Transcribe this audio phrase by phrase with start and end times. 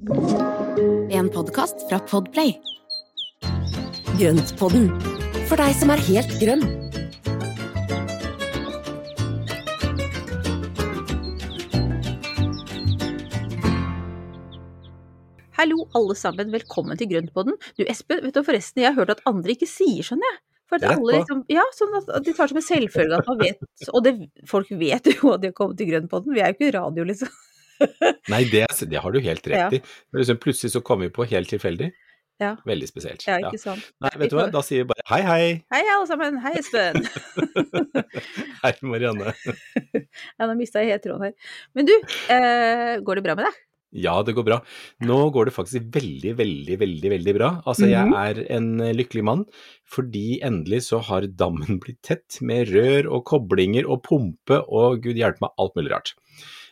[0.00, 2.54] En podkast fra Podplay.
[4.16, 4.86] Grøntpodden,
[5.44, 6.62] for deg som er helt grønn.
[15.58, 16.48] Hallo, alle sammen.
[16.48, 17.60] Velkommen til Grøntpodden.
[17.76, 20.40] Du, Espen, vet du forresten, jeg har hørt at andre ikke sier sånn, jeg.
[20.72, 23.88] For at alle liksom, ja, sånn at de tar som en selvfølge at man vet
[23.92, 24.16] Og det,
[24.48, 26.32] folk vet jo at de har kommet til Grøntpodden.
[26.32, 27.36] Vi er jo ikke radio, liksom.
[28.32, 29.68] Nei, det, det har du helt rett Ja.
[29.72, 29.80] i.
[30.12, 31.90] Men liksom, plutselig så kom vi på helt tilfeldig.
[32.40, 32.54] Ja.
[32.64, 33.24] Veldig spesielt.
[33.28, 33.50] Ja, Ja.
[33.50, 33.84] ikke sant.
[34.00, 35.48] Nei, vet du hva, da sier vi bare hei, hei.
[35.74, 36.38] Hei, alle sammen.
[36.40, 37.02] Hei, Espen.
[38.62, 39.32] Hei, Marianne.
[40.38, 41.34] ja, nå mista jeg helt tråden her.
[41.76, 41.92] Men du,
[42.32, 43.58] eh, går det bra med deg?
[44.04, 44.60] Ja, det går bra.
[45.02, 47.48] Nå går det faktisk veldig, veldig, veldig veldig bra.
[47.66, 47.90] Altså, Mhm.
[47.90, 49.44] jeg er en eh, lykkelig mann,
[49.84, 55.18] fordi endelig så har dammen blitt tett med rør og koblinger og pumpe og gud
[55.18, 56.14] hjelpe meg, alt mulig rart.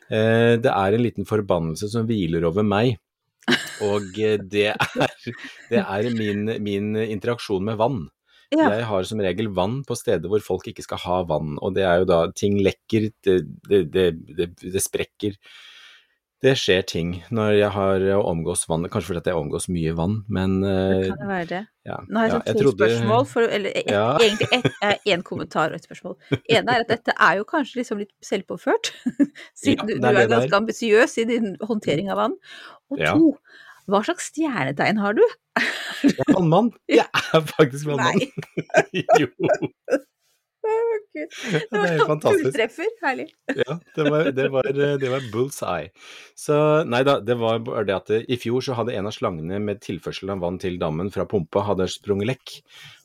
[0.08, 2.96] Eh, det er en liten forbannelse som hviler over meg,
[3.84, 5.26] og eh, det er,
[5.70, 8.06] det er min, min interaksjon med vann.
[8.48, 8.70] Ja.
[8.72, 11.84] Jeg har som regel vann på steder hvor folk ikke skal ha vann, og det
[11.84, 14.06] er jo da ting lekker, det, det, det,
[14.38, 15.36] det, det sprekker.
[16.44, 20.60] Det skjer ting når jeg har omgås vann, kanskje fordi jeg omgås mye vann, men
[20.62, 21.60] Det eh, kan det være det.
[21.88, 24.04] ja, Nå har jeg ja, sånn to trodde- spørsmål, for, eller et, Ja.
[24.22, 26.14] egentlig én kommentar og et spørsmål.
[26.48, 28.92] ene er at dette er jo kanskje liksom litt selvpåført,
[29.64, 32.36] siden du, du er ganske ambisiøs i din håndtering av vann.
[32.94, 33.32] Og to,
[33.90, 35.24] hva slags stjernetegn har du?
[36.06, 36.70] Jeg er vannmann.
[37.00, 38.22] Jeg er faktisk vannmann.
[39.18, 39.26] jo,
[41.16, 41.36] Gud.
[41.70, 42.44] det var helt fantastisk.
[42.48, 43.28] Fulltreffer, herlig.
[43.54, 44.68] Ja, det var, det var,
[45.02, 45.90] det var bullseye.
[46.38, 46.58] Så
[46.88, 49.60] nei da, det var bare det at det, i fjor så hadde en av slangene
[49.62, 52.54] med tilførsel av vann til dammen fra pumpa hadde sprunget lekk.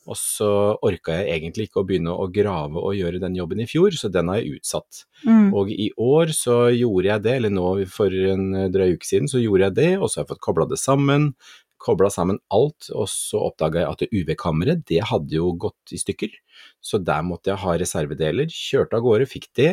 [0.04, 0.48] Og så
[0.84, 4.10] orka jeg egentlig ikke å begynne å grave og gjøre den jobben i fjor, så
[4.12, 5.04] den har jeg utsatt.
[5.24, 5.48] Mm.
[5.56, 9.40] Og i år så gjorde jeg det, eller nå for en drøy uke siden så
[9.40, 11.30] gjorde jeg det, og så har jeg fått kobla det sammen.
[11.84, 16.32] Kobla sammen alt, og så oppdaga jeg at UV-kammeret, det hadde jo gått i stykker.
[16.80, 18.48] Så der måtte jeg ha reservedeler.
[18.48, 19.72] Kjørte av gårde, fikk det.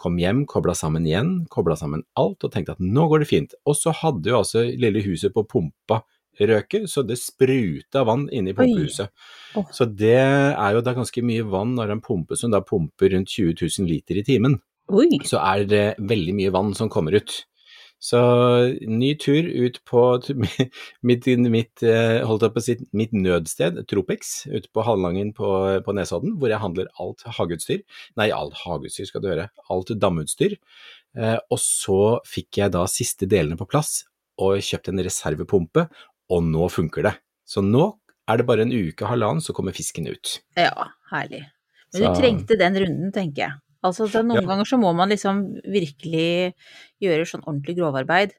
[0.00, 3.58] Kom hjem, kobla sammen igjen, kobla sammen alt og tenkte at nå går det fint.
[3.68, 6.00] Og så hadde jo altså lille huset på pumpa
[6.40, 9.10] røket, så det spruta vann inne i pumpehuset.
[9.58, 9.66] Oh.
[9.74, 13.32] Så det er jo da ganske mye vann når en pumpe som da pumper rundt
[13.36, 14.56] 20 000 liter i timen
[14.90, 15.20] Oi.
[15.26, 17.42] så er det veldig mye vann som kommer ut.
[18.00, 18.18] Så
[18.88, 20.02] ny tur ut på
[21.04, 25.50] mitt, mitt, eh, holdt jeg på å si, mitt nødsted, Tropex, ute på Hallangen på,
[25.84, 27.82] på Nesodden, hvor jeg handler alt hageutstyr.
[28.16, 30.56] Nei, alt hageutstyr skal du høre, alt damutstyr.
[31.18, 34.06] Eh, og så fikk jeg da siste delene på plass,
[34.40, 35.88] og kjøpt en reservepumpe,
[36.32, 37.16] og nå funker det.
[37.44, 37.84] Så nå
[38.30, 40.38] er det bare en uke, halvannen, så kommer fisken ut.
[40.56, 40.72] Ja,
[41.12, 41.44] herlig.
[41.92, 43.58] Men Så- du trengte den runden, tenker jeg.
[43.84, 44.48] Altså, så noen Ja.
[44.48, 46.52] ganger så må man liksom virkelig
[47.00, 48.32] gjøre sånn ordentlig grovarbeid.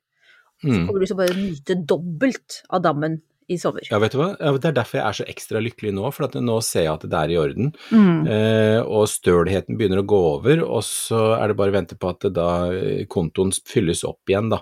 [0.62, 0.88] Så Mm.
[0.88, 3.82] kommer du så bare nyte dobbelt av dammen i sommer.
[3.90, 4.38] Ja, vet du hva?
[4.40, 6.94] Ja, Det er derfor jeg er så ekstra lykkelig nå, for at nå ser jeg
[6.94, 7.74] at det er i orden.
[7.92, 8.28] Mm.
[8.30, 12.10] Eh, og stølheten begynner å gå over, og så er det bare å vente på
[12.10, 14.62] at da eh, kontoen fylles opp igjen, da.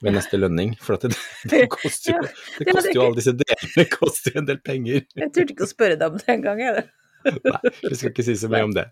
[0.00, 0.78] Ved neste lønning.
[0.80, 1.10] For at det,
[1.50, 2.22] det koster jo,
[2.60, 5.02] det koster jo alle disse delene koster jo en del penger.
[5.16, 6.88] Jeg turte ikke å spørre deg om det engang, jeg.
[7.44, 8.86] Nei, vi skal ikke si så mye om det.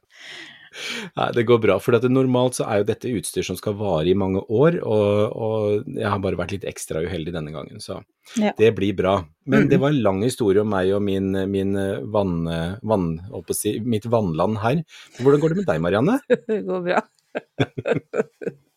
[1.17, 1.79] Nei, det går bra.
[1.83, 5.37] For at normalt så er jo dette utstyr som skal vare i mange år, og,
[5.37, 8.01] og jeg har bare vært litt ekstra uheldig denne gangen, så
[8.37, 8.53] Ja.
[8.59, 9.25] det blir bra.
[9.47, 9.69] Men Mm.
[9.71, 12.45] det var en lang historie om meg og min, min eh, vann,
[12.83, 13.07] vann,
[13.57, 14.83] si, mitt vannland her.
[15.19, 16.19] Hvordan går det med deg, Marianne?
[16.49, 17.01] Det går bra.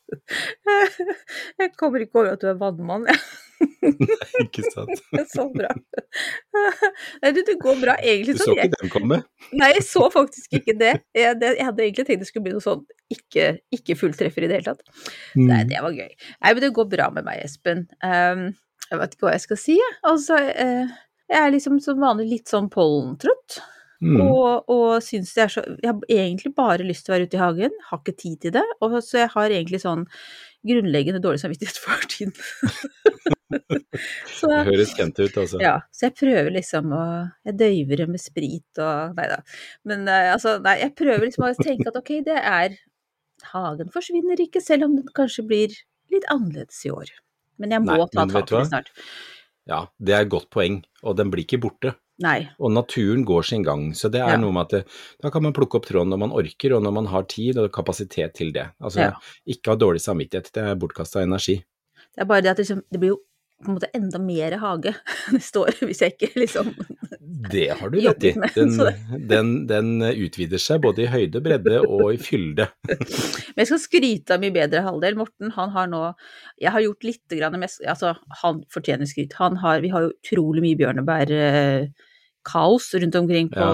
[1.59, 3.19] Jeg kommer ikke over at du er vannmann, jeg.
[4.43, 5.01] Ikke sant?
[5.33, 5.69] Så bra.
[7.21, 7.95] Nei, du, det går bra.
[7.99, 9.21] Egentlig Du så så ikke den komme?
[9.57, 10.93] Nei, jeg så faktisk ikke det.
[11.17, 14.49] Jeg, det, jeg hadde egentlig tenkt det skulle bli noe sånn ikke, ikke fulltreffer i
[14.51, 15.05] det hele tatt.
[15.39, 16.09] Nei, det var gøy.
[16.11, 17.85] Nei, men det går bra med meg, Espen.
[18.05, 18.49] Um,
[18.87, 19.97] jeg vet ikke hva jeg skal si, jeg.
[20.07, 20.95] Altså, uh,
[21.31, 23.61] jeg er liksom som vanlig litt sånn pollentrøtt.
[24.01, 24.17] Mm.
[24.25, 27.37] Og, og syns det er så Jeg har egentlig bare lyst til å være ute
[27.37, 28.65] i hagen, har ikke tid til det.
[28.81, 30.07] Og så jeg har egentlig sånn
[30.67, 32.33] grunnleggende dårlig samvittighet for tiden.
[34.39, 35.59] så, Det høres kjent ut, altså.
[35.63, 37.03] ja, så jeg prøver liksom å
[37.49, 39.39] Jeg døyver det med sprit og Nei da.
[39.87, 42.77] Men uh, altså, nei, jeg prøver liksom å tenke at ok, det er
[43.51, 45.73] Hagen forsvinner ikke, selv om den kanskje blir
[46.13, 47.09] litt annerledes i år.
[47.61, 48.91] Men jeg må Nei, ta tak i det snart.
[49.69, 51.95] Ja, det er et godt poeng, og den blir ikke borte.
[52.21, 52.51] Nei.
[52.61, 54.37] Og naturen går sin gang, så det er Ja.
[54.37, 54.81] noe med at det,
[55.23, 57.71] da kan man plukke opp tråden når man orker, og når man har tid og
[57.73, 58.69] kapasitet til det.
[58.79, 59.11] Altså, Ja.
[59.47, 61.63] ikke ha dårlig samvittighet, det er bortkasta energi.
[62.13, 63.21] Det er bare det at liksom, det blir jo
[63.61, 64.91] på en måte enda mer hage
[65.35, 66.67] neste år, hvis jeg ikke liksom
[67.51, 68.31] Det har du rett i.
[68.55, 68.71] Den,
[69.29, 72.65] den, den utvider seg både i høyde, bredde og i fylde.
[73.53, 75.13] Men jeg skal skryte av min bedre halvdel.
[75.19, 76.01] Morten, han har nå
[76.61, 78.07] Jeg har gjort litt grann mest Altså,
[78.43, 79.33] han fortjener skryt.
[79.39, 83.67] Han har Vi har jo utrolig mye bjørnebærkaos rundt omkring på,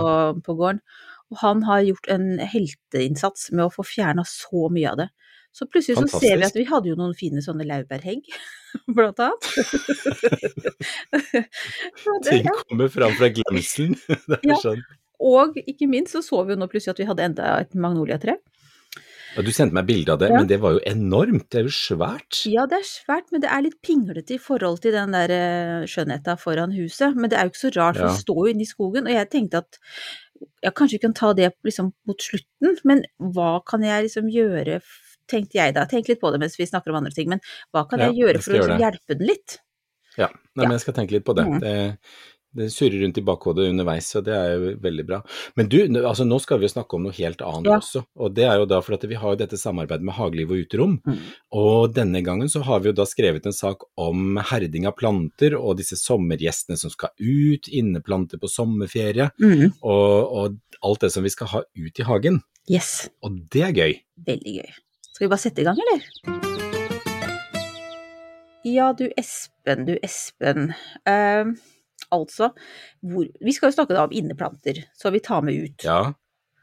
[0.45, 0.81] på gården.
[1.28, 5.10] Og han har gjort en helteinnsats med å få fjerna så mye av det.
[5.54, 8.28] Så plutselig så ser vi at vi hadde jo noen fine sånne laurbærhegg,
[8.98, 9.48] blant annet.
[11.12, 12.54] Det- Ting ja.
[12.70, 13.96] kommer fram fra glemselen.
[14.08, 14.60] Det er Ja.
[14.62, 14.84] sånn.
[15.20, 18.36] Og ikke minst så så vi jo nå plutselig at vi hadde enda et magnoliatre.
[19.36, 20.38] Ja, du sendte meg bilde av det, Ja.
[20.38, 21.50] men det var jo enormt.
[21.50, 22.46] Det er jo svært.
[22.46, 25.86] Ja, det er svært, men det er litt pinglete i forhold til den der eh,
[25.90, 27.16] skjønnheta foran huset.
[27.16, 28.14] Men det er jo ikke så rart, for Ja.
[28.14, 29.06] det står jo inne i skogen.
[29.10, 29.78] Og jeg tenkte at
[30.64, 34.82] jeg kanskje kan ta det liksom mot slutten, men hva kan jeg liksom gjøre,
[35.28, 35.86] tenkte jeg da.
[35.90, 37.40] Tenk litt på det mens vi snakker om andre ting, men
[37.74, 39.60] hva kan jeg gjøre for å gjøre liksom hjelpe den litt?
[40.18, 41.46] Ja, Nei, men jeg skal tenke litt på det.
[41.46, 41.60] Mm.
[41.62, 41.76] det.
[42.58, 45.18] Det surrer rundt i bakhodet underveis, og det er jo veldig bra.
[45.60, 47.76] Men du, altså nå skal vi jo snakke om noe helt annet Ja.
[47.78, 48.02] også.
[48.18, 50.64] Og det er jo da for at vi har jo dette samarbeidet med Hageliv og
[50.64, 50.96] Uterom.
[51.06, 51.20] Mm.
[51.60, 55.54] Og denne gangen så har vi jo da skrevet en sak om herding av planter
[55.60, 59.74] og disse sommergjestene som skal ut, inneplanter på sommerferie, Mm.
[59.84, 62.42] og, og alt det som vi skal ha ut i hagen.
[62.72, 64.00] Yes, Og det er gøy.
[64.26, 64.74] veldig gøy.
[65.18, 66.02] Skal vi bare sette i gang, eller?
[68.69, 70.68] Ja, du Espen, du Espen.
[71.10, 71.56] Uh,
[72.14, 72.52] altså,
[73.02, 75.88] hvor, vi skal jo snakke da om inneplanter, så vi tar med ut.
[75.88, 76.14] Ja.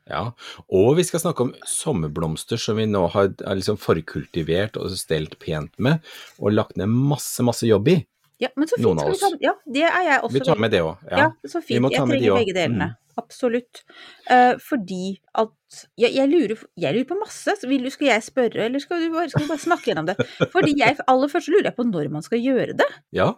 [0.07, 0.23] Ja,
[0.69, 5.75] og vi skal snakke om sommerblomster som vi nå har liksom forkultivert og stelt pent
[5.83, 6.05] med,
[6.39, 7.97] og lagt ned masse, masse jobb i.
[8.43, 9.01] Ja, men så fint.
[9.01, 10.35] Skal vi ta, ja, det er jeg også.
[10.35, 10.97] Vi tar med det òg.
[11.11, 11.31] Ja, Ja.
[11.47, 11.75] så vi fint.
[11.77, 12.91] Jeg med de trenger begge delene.
[12.95, 13.01] Mm.
[13.17, 13.85] Absolutt.
[14.27, 15.53] Uh, fordi at
[15.99, 17.55] jeg, jeg, lurer, jeg lurer på masse.
[17.61, 20.17] Så vil, du- skal jeg spørre, eller skal du skal vi bare snakke gjennom det?
[20.51, 22.89] Fordi jeg, aller først lurer jeg på når man skal gjøre det.
[23.15, 23.29] Ja,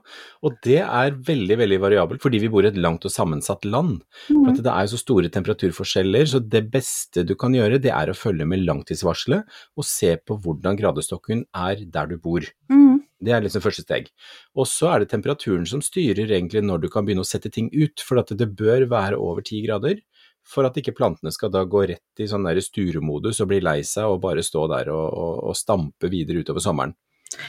[0.42, 4.00] og det er veldig, veldig variabelt, fordi vi bor i et langt og sammensatt land.
[4.30, 4.46] Mm.
[4.46, 7.92] For at det er jo så store temperaturforskjeller, så det beste du kan gjøre, det
[7.92, 9.44] er å følge med langtidsvarselet
[9.76, 12.48] og se på hvordan gradestokken er der du bor.
[12.72, 12.95] Mm.
[13.26, 14.06] Det er liksom første steg.
[14.54, 17.68] Og så er det temperaturen som styrer egentlig når du kan begynne å sette ting
[17.74, 19.98] ut, for at det bør være over ti grader.
[20.46, 23.80] For at ikke plantene skal da gå rett i sånn der sturemodus og bli lei
[23.82, 26.94] seg og bare stå der og, og, og stampe videre utover sommeren.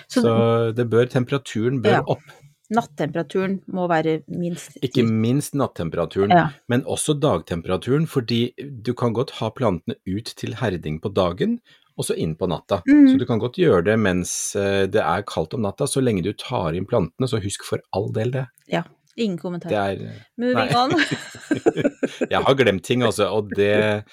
[0.10, 0.32] Så, Så
[0.74, 2.04] det bør, temperaturen bør Ja.
[2.10, 2.26] opp.
[2.74, 6.50] nattemperaturen må være minst Ikke minst nattemperaturen, Ja.
[6.68, 8.52] men også dagtemperaturen, fordi
[8.84, 11.60] du kan godt ha plantene ut til herding på dagen,
[11.98, 12.82] og så inn på natta.
[12.88, 13.08] Mm.
[13.12, 16.26] Så du kan godt gjøre det mens eh, det er kaldt om natta, så lenge
[16.26, 18.48] du tar inn plantene, så husk for all del det.
[18.72, 18.86] Ja.
[19.18, 19.72] Ingen kommentar.
[19.72, 20.92] Det er Moving on.
[22.34, 24.04] Jeg har glemt ting, altså, og det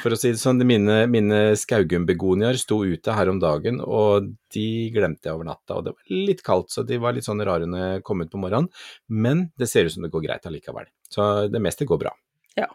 [0.00, 4.66] For å si det sånn, mine, mine skaugumbegoniaer sto ute her om dagen, og de
[4.94, 5.76] glemte jeg over natta.
[5.76, 8.32] Og det var litt kaldt, så de var litt sånn rare når jeg kom ut
[8.32, 8.72] på morgenen.
[9.12, 10.88] Men det ser ut som det går greit allikevel.
[11.12, 12.16] Så det meste går bra.
[12.56, 12.70] Ja,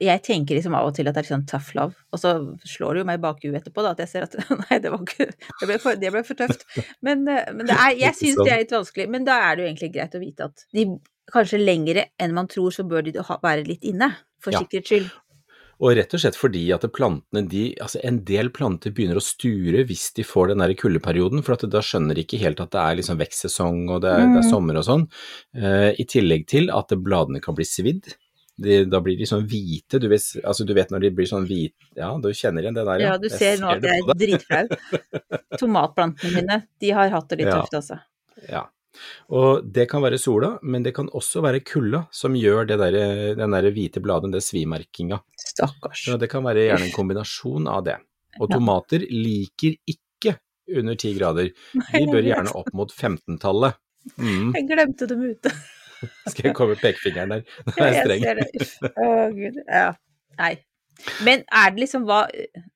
[0.00, 2.34] jeg tenker liksom av og til at det er sånn tough love, og så
[2.68, 4.36] slår det jo meg i bakhuet etterpå, da, at jeg ser at
[4.66, 6.66] nei, det var ikke Det ble for, det ble for tøft.
[7.00, 9.08] Men, eh, men det er, jeg syns det er litt vanskelig.
[9.14, 10.84] Men da er det jo egentlig greit å vite at de
[11.30, 14.60] kanskje lengre enn man tror, så bør de være litt inne, for Ja.
[14.64, 15.10] sikkerhets skyld.
[15.80, 19.80] Og rett og slett fordi at plantene, de, altså en del planter begynner å sture
[19.88, 22.82] hvis de får den der kuldeperioden, for at da skjønner de ikke helt at det
[22.82, 24.50] er liksom vekstsesong og det er, det er Mm.
[24.50, 25.06] sommer og sånn.
[25.56, 28.12] Uh, I tillegg til at bladene kan bli svidd.
[28.60, 31.46] De, da blir de sånn hvite, du vet, altså du vet når de blir sånn
[31.48, 34.18] hvite, ja, du kjenner igjen det der, Ja, du Jeg ser nå at jeg er
[34.20, 34.66] dritflau.
[35.62, 37.62] Tomatplantene mine, de har hatt det litt Ja.
[37.62, 37.98] tøft, altså.
[38.50, 38.66] Ja.
[39.32, 42.98] Og det kan være sola, men det kan også være kulda som gjør det der,
[43.38, 45.20] den der hvite bladen, det svimerkinga.
[45.40, 46.04] Stakkars.
[46.10, 47.96] Ja, det kan være gjerne en kombinasjon av det.
[48.40, 48.56] Og Ja.
[48.58, 50.36] tomater liker ikke
[50.76, 51.50] under 10 grader.
[51.94, 53.74] De bør gjerne opp mot 15-tallet.
[54.18, 54.52] Mm.
[54.54, 55.50] Jeg glemte dem ute.
[56.30, 57.44] Skal jeg komme med pekefingeren der?
[57.66, 58.26] Nå er jeg jeg streng.
[58.26, 58.90] ser det.
[58.96, 59.62] Å, gud.
[59.68, 59.86] Ja.
[60.40, 60.52] Nei.
[61.24, 62.26] Men er det liksom hva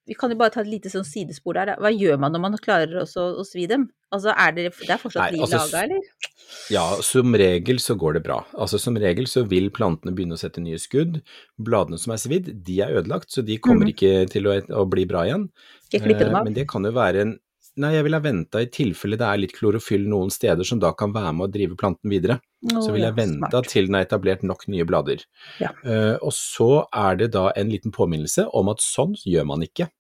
[0.09, 1.75] Vi kan jo bare ta et lite sånn sidespor der.
[1.77, 3.85] Hva gjør man når man klarer også å svi dem?
[4.15, 6.31] Altså, er det, det er fortsatt Nei, altså, laga, eller?
[6.73, 8.39] Ja, som regel så går det bra.
[8.57, 11.19] Altså Som regel så vil plantene begynne å sette nye skudd.
[11.61, 13.93] Bladene som er svidd, de er ødelagt, så de kommer Mhm.
[13.93, 15.49] ikke til å, å bli bra igjen.
[15.89, 16.45] Skal jeg klippe dem Eh, av?
[16.49, 17.35] Men det kan jo være en
[17.83, 20.93] Nei, jeg ville ha venta i tilfelle det er litt klorofyll noen steder som da
[20.95, 22.39] kan være med å drive planten videre.
[22.63, 25.25] Så Å, vil jeg ja, vente til den er etablert nok nye blader.
[25.59, 25.73] Ja.
[25.83, 29.91] Uh, og så er det da en liten påminnelse om at sånn gjør man ikke.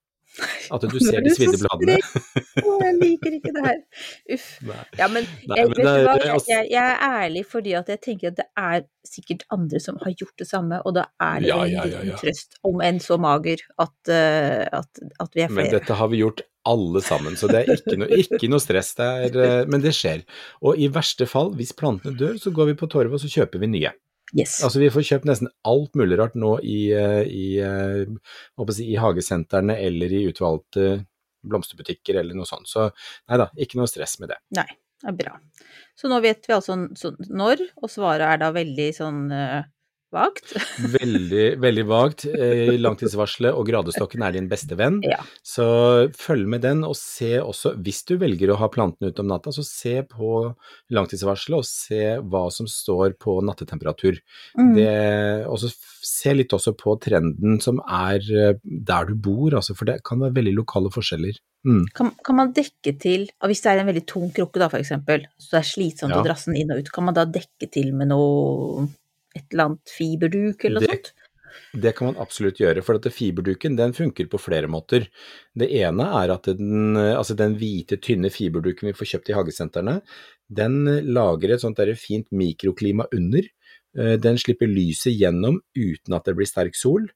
[0.74, 1.98] At du ser de svidde bladene.
[2.62, 3.82] Oh, jeg liker ikke det her.
[4.36, 4.48] Uff.
[4.70, 4.80] Nei.
[4.98, 8.32] Ja, men, Nei, jeg, men det det Jeg, jeg, er ærlig fordi at jeg tenker
[8.32, 11.60] at det er sikkert andre som har gjort det samme, og da er det Ja,
[11.66, 12.18] en ja.
[12.22, 15.62] trøst, om enn så mager, at, eh, at, at vi er flere.
[15.62, 18.94] Men dette har vi gjort alle sammen, så det er ikke noe, ikke noe stress.
[18.98, 20.24] Det er, eh, men det skjer.
[20.64, 23.62] Og i verste fall, hvis plantene dør, så går vi på torvet og så kjøper
[23.62, 23.92] vi nye.
[24.34, 24.58] Yes.
[24.66, 28.96] Altså Vi får kjøpt nesten alt mulig rart nå i, eh, i, eh, si, i
[28.98, 31.04] hagesentrene eller i utvalgte
[31.44, 32.70] blomsterbutikker eller noe sånt.
[32.70, 32.88] Så
[33.28, 34.40] nei da, ikke noe stress med det.
[34.56, 34.66] Nei,
[35.02, 35.36] det er bra.
[35.94, 39.20] Så nå vet vi altså så når, og svaret er da veldig sånn
[40.14, 40.54] vagt.
[40.94, 42.24] Veldig, veldig vagt.
[42.30, 45.00] Eh, Langtidsvarselet og gradestokken er din beste venn.
[45.06, 45.20] Ja.
[45.44, 45.66] Så
[46.18, 49.52] følg med den, og se også, hvis du velger å ha plantene ute om natta,
[49.54, 50.30] så se på
[50.94, 54.20] langtidsvarselet og se hva som står på nattetemperatur.
[54.58, 54.74] Mm.
[54.78, 54.92] Det,
[55.50, 55.72] og så
[56.04, 60.22] se litt også på trenden som er eh, der du bor, altså, for det kan
[60.22, 61.38] være veldig lokale forskjeller.
[61.64, 61.86] Mm.
[61.96, 65.24] Kan, kan man dekke til, og hvis det er en veldig tung krukke da, eksempel,
[65.40, 66.20] så det er slitsomt Ja.
[66.20, 68.84] å drasse den inn og ut, kan man da dekke til med noe,
[69.34, 71.14] et eller annet fiberduk eller noe sånt?
[71.74, 75.06] Det kan man absolutt gjøre, for at fiberduken den funker på flere måter.
[75.54, 80.00] Det ene er at den, altså den hvite, tynne fiberduken vi får kjøpt i hagesentrene,
[80.50, 80.80] den
[81.14, 83.46] lager et sånt der fint mikroklima under.
[83.98, 87.06] Eh, Den slipper lyset gjennom uten at det blir sterk sol,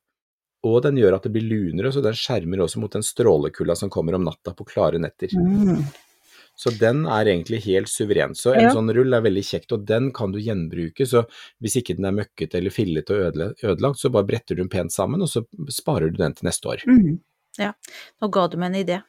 [0.66, 3.90] og den gjør at det blir lunere, så den skjermer også mot den strålekulda som
[3.90, 5.34] kommer om natta på klare netter.
[5.34, 5.82] Mm.
[6.58, 8.34] Så den er egentlig helt suveren.
[8.34, 8.72] Så en Ja.
[8.74, 11.06] sånn rull er veldig kjekt, og den kan du gjenbruke.
[11.06, 11.24] Så
[11.62, 14.90] hvis ikke den er møkkete eller fillete og ødelagt, så bare bretter du den pent
[14.92, 16.82] sammen, og så sparer du den til neste år.
[16.86, 17.20] Mm.
[17.58, 17.72] Ja,
[18.20, 19.02] nå ga du meg en idé.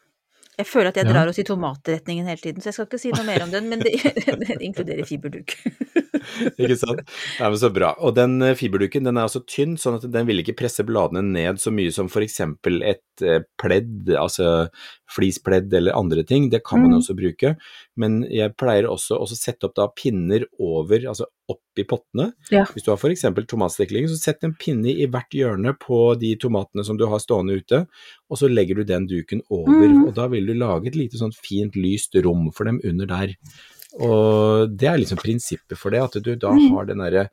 [0.60, 3.12] Jeg føler at jeg drar oss i tomatretningen hele tiden, så jeg skal ikke si
[3.16, 3.94] noe mer om den, men det,
[4.44, 5.56] den inkluderer fiberduk.
[6.60, 7.00] Ikke sant?
[7.40, 7.94] Ja, men Så bra.
[8.06, 11.24] Og den eh, fiberduken den er også tynn, sånn at den vil ikke presse bladene
[11.26, 12.42] ned så mye som f.eks.
[12.44, 14.68] et eh, pledd, altså
[15.16, 16.50] flispledd eller andre ting.
[16.52, 16.98] Det kan man Mm.
[17.00, 17.56] også bruke.
[18.00, 22.30] Men jeg pleier også å sette opp da pinner over, altså oppi pottene.
[22.54, 22.64] Ja.
[22.72, 23.26] Hvis du har f.eks.
[23.50, 27.58] tomatstekling, så sett en pinne i hvert hjørne på de tomatene som du har stående
[27.60, 27.82] ute,
[28.30, 29.84] og så legger du den duken over.
[29.84, 30.06] Mm.
[30.08, 33.36] Og da vil du lage et lite sånn fint lyst rom for dem under der.
[34.00, 36.70] Og det er liksom prinsippet for det, at du da Mm.
[36.76, 37.30] har den derre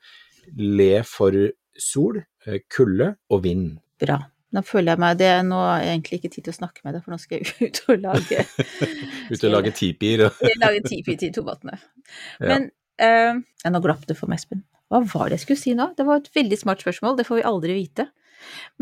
[0.56, 1.32] le for
[1.78, 3.78] sol, eh, kulde og vind.
[4.00, 4.18] Bra.
[4.56, 6.96] Da føler jeg meg det, Nå har jeg egentlig ikke tid til å snakke med
[6.96, 8.44] deg, for nå skal jeg ut og lage
[9.32, 11.76] Ut og lage tipier og Jeg lager tipi til tomatene.
[12.40, 12.46] Ja.
[12.52, 12.68] Men
[13.02, 13.34] eh,
[13.64, 14.62] ja, nå glapp det for meg, Espen.
[14.92, 15.88] Hva var det jeg skulle si nå?
[15.98, 18.06] Det var et veldig smart spørsmål, det får vi aldri vite.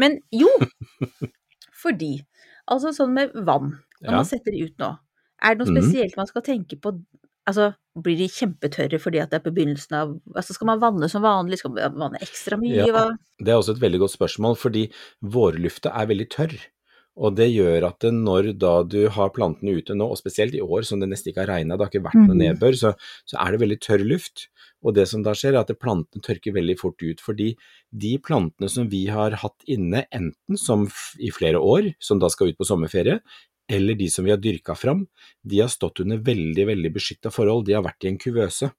[0.01, 0.51] Men jo,
[1.83, 2.19] fordi
[2.71, 4.17] Altså sånn med vann, når Ja.
[4.17, 4.87] man setter det ut nå,
[5.45, 6.95] er det noe spesielt spesielt man skal tenke på?
[7.45, 11.09] Altså, blir de kjempetørre fordi at det er på begynnelsen av Altså, skal man vanne
[11.11, 11.61] som vanlig?
[11.61, 12.87] Skal man vanne ekstra mye?
[12.89, 13.09] Ja.
[13.39, 14.89] Det er også et veldig godt spørsmål, fordi
[15.23, 16.57] vårlufta er veldig tørr.
[17.15, 20.83] Og det gjør at når da du har plantene ute nå, og spesielt i år
[20.83, 22.41] som det nesten ikke har regna, det har ikke vært noe Mhm.
[22.43, 22.91] nedbør, så,
[23.31, 24.49] så er det veldig tørr luft.
[24.83, 27.55] Og det som da skjer er at plantene tørker veldig fort ut, fordi
[27.95, 30.89] de plantene som vi har hatt inne, enten som
[31.23, 33.21] i flere år, som da skal ut på sommerferie,
[33.71, 35.07] eller de som vi har dyrka fram,
[35.43, 38.71] de har stått under veldig, veldig beskytta forhold, de har vært i en kuvøse.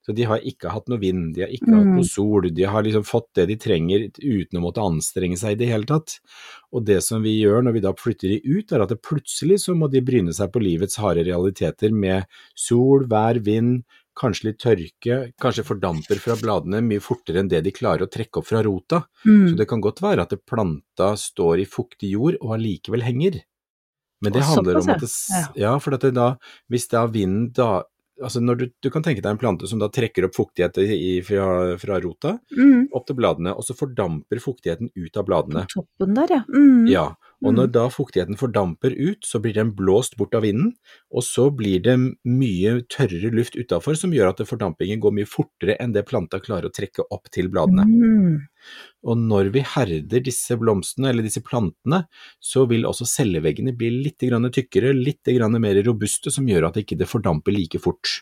[0.00, 1.96] Så de har ikke hatt noe vind, de har ikke hatt Mm.
[1.98, 5.58] noe sol, de har liksom fått det de trenger uten å måtte anstrenge seg i
[5.60, 6.20] det hele tatt.
[6.72, 9.60] Og det som vi gjør når vi da flytter de ut, er at det plutselig
[9.60, 12.24] så må de bryne seg på livets harde realiteter med
[12.56, 13.84] sol, vær, vind,
[14.16, 18.38] kanskje litt tørke, kanskje fordamper fra bladene mye fortere enn det de klarer å trekke
[18.40, 19.04] opp fra rota.
[19.22, 19.56] Så Mm.
[19.56, 23.42] det kan godt være at planta står i fuktig jord og allikevel henger.
[24.20, 25.10] Men det handler om at det,
[25.56, 26.34] ja, for at det da,
[26.72, 27.70] hvis da vinden da
[28.20, 31.22] Altså når du, du kan tenke deg en plante som da trekker opp fuktighet i,
[31.24, 31.46] fra,
[31.80, 32.90] fra rota Mm.
[32.92, 35.62] opp til bladene, og så fordamper fuktigheten ut av bladene.
[35.64, 36.40] På toppen der, ja.
[36.52, 36.84] Mm.
[36.92, 37.06] Ja,
[37.42, 37.56] og Mm.
[37.56, 40.74] når da fuktigheten fordamper ut, så blir den blåst bort av vinden,
[41.10, 45.76] og så blir det mye tørrere luft utafor som gjør at fordampingen går mye fortere
[45.80, 47.86] enn det planta klarer å trekke opp til bladene.
[47.88, 48.46] Mm.
[49.04, 52.04] Og når vi herder disse blomstene, eller disse plantene,
[52.40, 56.74] så vil også celleveggene bli litt grann tykkere, litt grann mer robuste, som gjør at
[56.74, 58.20] det ikke fordamper like fort.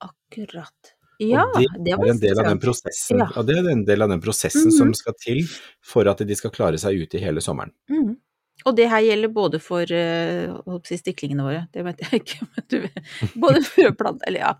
[0.00, 0.94] Akkurat.
[1.22, 3.42] Ja, og det, er en del av den prosessen, Ja.
[3.46, 4.76] det er en del av den prosessen Mhm.
[4.76, 5.42] som skal til
[5.80, 7.70] for at de skal klare seg ute i hele sommeren.
[7.88, 8.01] Mm.
[8.66, 12.02] Og det her gjelder både for uh, holdt på å si stiklingene våre, det vet
[12.04, 13.00] jeg ikke, men du vet.
[13.42, 14.52] Både frøplanter, eller ja,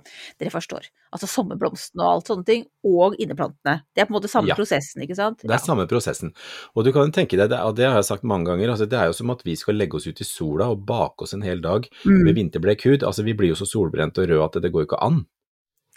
[0.43, 0.89] dere forstår.
[1.13, 3.83] Altså sommerblomstene og alt sånne ting, og inneplantene.
[3.95, 4.57] Det er på en måte samme Ja.
[4.59, 5.43] prosessen, ikke sant?
[5.45, 6.33] Det er samme prosessen.
[6.75, 9.11] Og du kan tenke deg, og det har jeg sagt mange ganger, altså det er
[9.13, 11.61] jo som at vi skal legge oss ut i sola og bake oss en hel
[11.63, 12.25] dag Mm.
[12.25, 13.03] med vinterblek hud.
[13.07, 15.23] Altså vi blir jo så solbrente og røde at det, det går jo ikke an.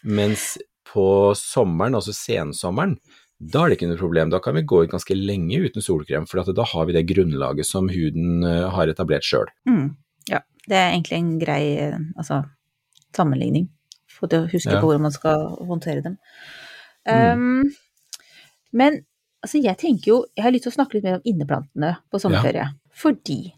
[0.03, 2.97] Mens på sommeren, altså sensommeren,
[3.39, 4.31] da er det ikke noe problem.
[4.31, 7.07] Da kan vi gå ut ganske lenge uten solkrem, for at da har vi det
[7.09, 9.49] grunnlaget som huden eh, har etablert sjøl.
[9.67, 9.89] Mm.
[10.31, 10.39] Ja,
[10.69, 12.43] det er egentlig en grei eh, altså,
[13.15, 13.67] sammenligning,
[14.07, 14.79] for å huske Ja.
[14.79, 16.15] på hvordan man skal håndtere dem.
[17.05, 17.41] Mm.
[17.41, 17.75] Um,
[18.73, 19.03] men
[19.43, 22.21] altså, jeg tenker jo Jeg har lyst til å snakke litt mer om inneplantene på
[22.23, 22.71] sommerferie.
[22.95, 23.53] Fordi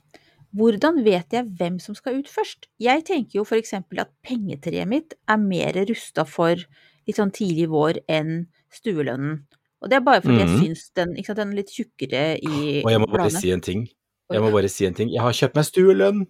[0.58, 2.66] hvordan vet jeg hvem som skal ut først?
[2.82, 8.02] Jeg tenker jo eksempel at pengetreet mitt er mer rusta for litt sånn tidlig vår
[8.10, 9.46] enn stuelønnen.
[9.82, 10.42] Og det er bare fordi mm.
[10.42, 13.42] jeg syns den, sant, den er litt tjukkere i Og jeg må bare bladene.
[13.44, 13.86] si en ting.
[14.34, 15.12] Jeg må bare si en ting.
[15.14, 16.24] Jeg har kjøpt meg stuelønn!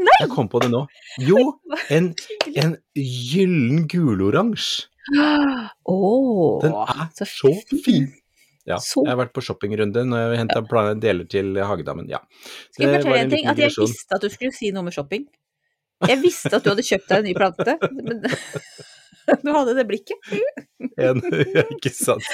[0.00, 0.16] Nei!
[0.22, 0.84] Jeg kom på det nå.
[1.22, 1.40] Jo,
[1.92, 2.10] en,
[2.58, 4.88] en gyllen guloransje.
[5.88, 7.52] Oh, Den er så så
[7.84, 8.10] fin!
[8.68, 12.08] Ja, Så- jeg har vært på shoppingrunde når jeg henta deler til Hagedammen.
[12.10, 12.20] Ja.
[12.74, 13.46] Skal jeg fortelle en en ting?
[13.46, 15.26] At jeg visste at du skulle si noe med shopping.
[16.08, 18.22] Jeg visste at du hadde kjøpt deg en ny plante, men
[19.44, 20.30] du hadde det blikket.
[21.00, 21.20] En,
[21.54, 22.24] ja, ikke sant.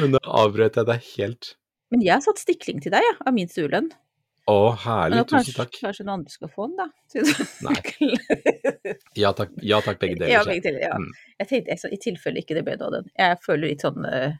[0.00, 1.48] Men nå avbrøt jeg deg helt.
[1.94, 3.88] Men jeg har satt stikling til deg, ja, av min stuelønn.
[4.50, 5.24] Å, herlig.
[5.26, 5.78] Tusen kanskje, takk.
[5.82, 6.86] kanskje noen andre skal få den, da.
[7.66, 8.94] Nei.
[9.18, 10.32] Ja takk, ja, takk begge deler.
[10.36, 10.98] ja, begge deler, ja.
[11.02, 11.08] Mm.
[11.42, 13.10] Jeg tenkte jeg, så, i tilfelle ikke det ble noe av den.
[13.18, 14.38] Jeg føler litt sånn eh,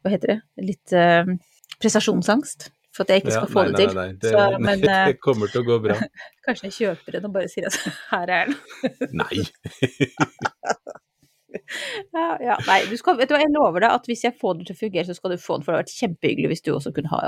[0.00, 0.38] Hva heter det?
[0.64, 1.36] Litt uh,
[1.82, 3.94] prestasjonsangst for at jeg ikke Ja, skal få nei, det til.
[3.94, 5.98] nei, nei, det, Så, men eh, det kommer til å gå bra.
[6.48, 7.80] kanskje jeg kjøper den og bare sier at
[8.14, 9.10] her er den.
[9.22, 9.44] Nei.
[12.12, 12.56] Ja, ja.
[12.66, 14.76] Nei, du skal, vet du hva, jeg lover deg at hvis jeg får den til
[14.76, 16.92] å fungere, så skal du få den, for det hadde vært kjempehyggelig hvis du også
[16.96, 17.20] kunne ha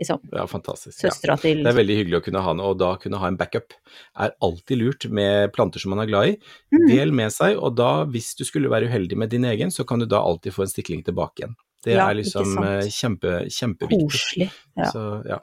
[0.00, 0.96] liksom, Ja, fantastisk.
[0.98, 1.12] Ja.
[1.12, 3.38] søstera til Det er veldig hyggelig å kunne ha den, og da kunne ha en
[3.40, 3.76] backup
[4.18, 6.36] er alltid lurt med planter som man er glad i.
[6.74, 6.84] Mm.
[6.90, 10.02] Del med seg, og da, hvis du skulle være uheldig med din egen, så kan
[10.02, 11.56] du da alltid få en stikling tilbake igjen.
[11.84, 14.08] Det Ja, er liksom eh, kjempe, kjempeviktig.
[14.10, 14.50] Koselig.
[14.76, 14.90] Ja.
[14.90, 15.38] Så, ja.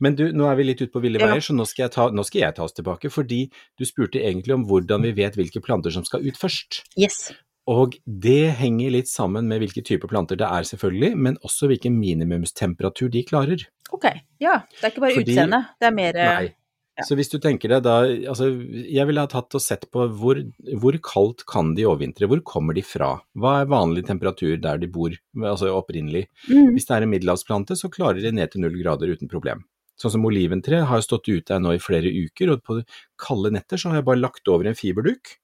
[0.00, 2.08] Men du, nå er vi litt ute på ville veier, så nå skal, jeg ta,
[2.10, 3.42] nå skal jeg ta oss tilbake, fordi
[3.78, 6.80] du spurte egentlig om hvordan vi vet hvilke planter som skal ut først.
[6.96, 7.32] Yes.
[7.68, 11.96] Og det henger litt sammen med hvilke typer planter det er selvfølgelig, men også hvilken
[11.98, 13.64] minimumstemperatur de klarer.
[13.92, 14.06] Ok.
[14.42, 14.60] Ja.
[14.78, 16.48] Det er ikke bare Fordi- det er mer eh,
[16.96, 17.04] Nei.
[17.04, 17.98] Så hvis du tenker deg da,
[18.32, 20.40] altså jeg ville ha tatt og sett på hvor,
[20.80, 24.88] hvor kaldt kan de overvintre, hvor kommer de fra, hva er vanlig temperatur der de
[24.88, 26.24] bor, altså opprinnelig.
[26.48, 29.66] mm, Hvis det er en middelhavsplante så klarer de ned til null grader uten problem.
[30.00, 32.78] Sånn som oliventre har stått ute her nå i flere uker, og på
[33.20, 35.36] kalde netter så har jeg bare lagt over en fiberduk,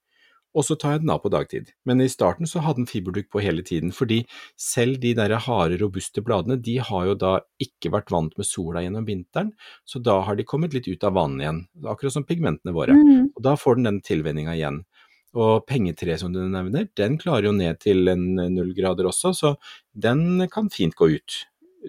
[0.52, 1.70] og så tar jeg den av på dagtid.
[1.88, 4.22] Men i starten så hadde den fiberduk på hele tiden, fordi
[4.60, 8.84] selv de der harde, robuste bladene, de har jo da ikke vært vant med sola
[8.84, 9.52] gjennom vinteren,
[9.88, 12.96] så da har de kommet litt ut av vanen igjen, akkurat som pigmentene våre.
[12.96, 14.82] mm, Og da får den den tilvenninga igjen.
[15.32, 19.54] Og pengetreet som du nevner, den klarer jo ned til null grader også, så
[19.96, 21.38] den kan fint gå ut.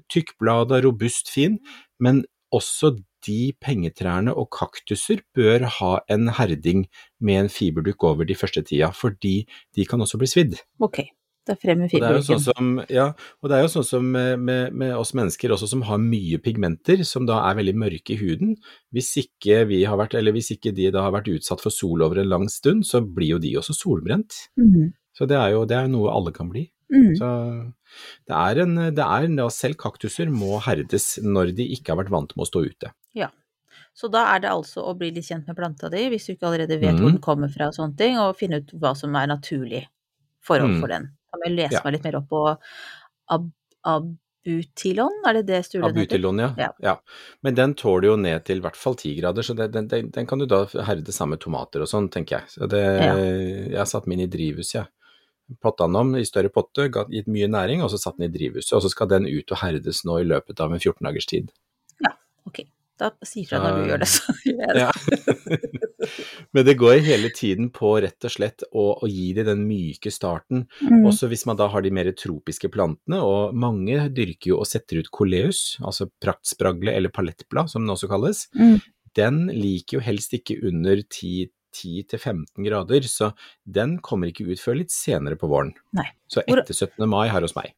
[0.10, 1.60] Tykkblada, robust, fin,
[2.00, 2.24] men
[2.54, 6.86] også de pengetrærne og kaktuser bør ha en herding
[7.20, 9.44] med en fiberduk over de første tida, fordi
[9.76, 10.58] de kan også bli svidd.
[10.80, 11.04] ok.
[11.44, 12.40] Da frem med Og det er jo fiberduken.
[12.40, 13.06] sånn som, ja,
[13.44, 16.38] og det er jo sånn som med, med, med oss mennesker også som har mye
[16.40, 18.54] pigmenter, som da er veldig mørke i huden.
[18.96, 22.00] Hvis ikke vi har vært, eller hvis ikke de da har vært utsatt for sol
[22.02, 24.32] over en lang stund, så blir jo de også solbrent.
[24.56, 26.70] Mm, Så det er jo det er noe alle kan bli.
[26.92, 27.14] Mm.
[27.20, 27.30] Så
[28.28, 32.14] det er en, det er, ja, selv kaktuser må herdes når de ikke har vært
[32.14, 32.92] vant med å stå ute.
[33.14, 33.30] Ja.
[33.94, 36.50] Så da er det altså å bli litt kjent med planta di, hvis du ikke
[36.50, 37.02] allerede vet mm.
[37.04, 39.84] hvor den kommer fra og sånne ting, og finne ut hva som er naturlig
[40.44, 40.80] forhold Mm.
[40.82, 41.12] for den.
[41.32, 41.82] Kan jeg lese Ja.
[41.86, 42.58] meg litt mer opp på
[43.30, 43.52] ab
[43.84, 46.02] abutilon, er det det stulen heter?
[46.02, 46.50] Abutilon, ja.
[46.58, 46.70] Ja.
[46.82, 46.96] ja.
[47.42, 50.10] Men den tåler jo ned til i hvert fall ti grader, så det, den, den,
[50.12, 52.50] den kan du da herde sammen med tomater og sånn, tenker jeg.
[52.50, 53.16] Så det, Ja.
[53.16, 54.88] Jeg har satt min i drivhus, jeg.
[54.88, 55.03] Potta
[55.62, 58.76] den om i større potte, gitt mye næring, og så satt den i drivhuset.
[58.78, 61.52] Og så skal den ut og herdes nå i løpet av en 14 dagers tid.
[62.04, 62.16] Ja,
[62.50, 62.66] Ok,
[63.00, 64.84] da sier fra når du gjør det, så gjør jeg det.
[64.84, 64.92] Ja.
[66.54, 70.12] Men det går hele tiden på rett og slett å, å gi det den myke
[70.14, 70.66] starten.
[70.84, 71.06] Mm.
[71.10, 75.02] Også hvis man da har de mer tropiske plantene, og mange dyrker jo og setter
[75.02, 78.46] ut koleus, altså praktspragle eller palettblad som den også kalles.
[78.60, 78.78] Mm.
[79.18, 83.32] Den liker jo helst ikke under 10 10-15 grader, så
[83.66, 85.74] den kommer ikke ut før litt senere på våren.
[85.98, 86.08] Nei.
[86.32, 87.04] Så etter 17.
[87.10, 87.74] mai her hos meg.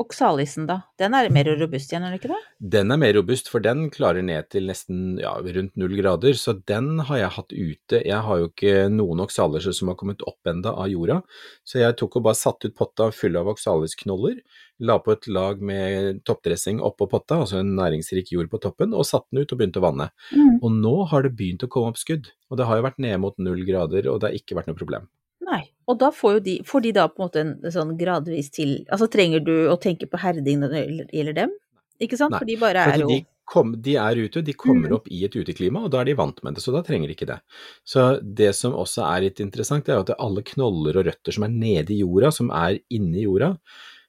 [0.00, 2.38] Oksalisen da, den er mer robust igjen, er den ikke det?
[2.72, 6.54] Den er mer robust, for den klarer ned til nesten ja, rundt null grader, så
[6.56, 8.00] den har jeg hatt ute.
[8.00, 11.20] Jeg har jo ikke noen oksaliser som har kommet opp enda av jorda,
[11.68, 14.40] så jeg tok og bare satte ut potta full av oksalisknoller,
[14.80, 19.04] la på et lag med toppdressing oppå potta, altså en næringsrik jord på toppen, og
[19.08, 20.08] satte den ut og begynte å vanne.
[20.32, 20.60] Mm.
[20.62, 23.20] Og nå har det begynt å komme opp skudd, og det har jo vært ned
[23.20, 25.10] mot null grader, og det har ikke vært noe problem.
[25.40, 28.50] Nei, og da får jo de, får de da på en måte en sånn gradvis
[28.54, 30.82] til, altså trenger du å tenke på herding når det
[31.16, 31.54] gjelder dem?
[32.00, 32.34] Ikke sant?
[32.36, 33.18] Nei, For de bare er jo de,
[33.50, 34.94] kom, de er ute, de kommer Mhm.
[35.00, 37.14] opp i et uteklima, og da er de vant med det, så da trenger de
[37.16, 37.40] ikke det.
[37.84, 41.44] Så det som også er litt interessant, det er at alle knoller og røtter som
[41.44, 43.56] er nede i jorda, som er inni jorda,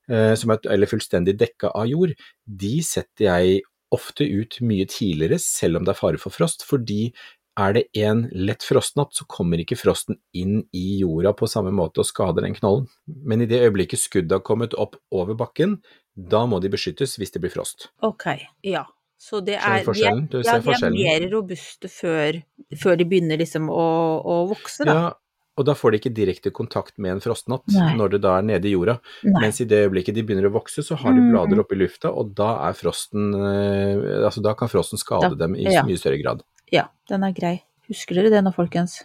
[0.09, 2.13] eh, som er, eller fullstendig dekka av jord,
[2.47, 7.11] de setter jeg ofte ut mye tidligere, selv om det er fare for frost, fordi
[7.59, 11.99] er det en lett frostnatt, så kommer ikke frosten inn i jorda på samme måte
[11.99, 12.87] og skader den knollen.
[13.07, 15.79] Men i det øyeblikket skuddet har kommet opp over bakken,
[16.15, 17.89] da må de beskyttes hvis det blir frost.
[18.03, 18.27] Ok,
[18.63, 18.85] ja.
[19.21, 22.39] Så det er, De er, ja, de er mer robuste før,
[22.81, 23.83] før de begynner liksom å,
[24.25, 24.95] å vokse, da.
[24.95, 25.11] Ja,
[25.59, 27.91] og da får de ikke direkte kontakt med en frostnatt Nei.
[27.99, 28.95] når det da er nede i jorda.
[29.27, 29.43] Nei.
[29.43, 31.29] Mens i det øyeblikket de begynner å vokse, så har de Mm.
[31.35, 35.55] blader oppe i lufta, og da frosten eh, Altså da kan frosten skade Da- dem
[35.59, 35.83] i ja.
[35.83, 36.41] mye større grad.
[36.71, 37.55] Ja, den er grei.
[37.91, 39.01] Husker dere det nå, folkens?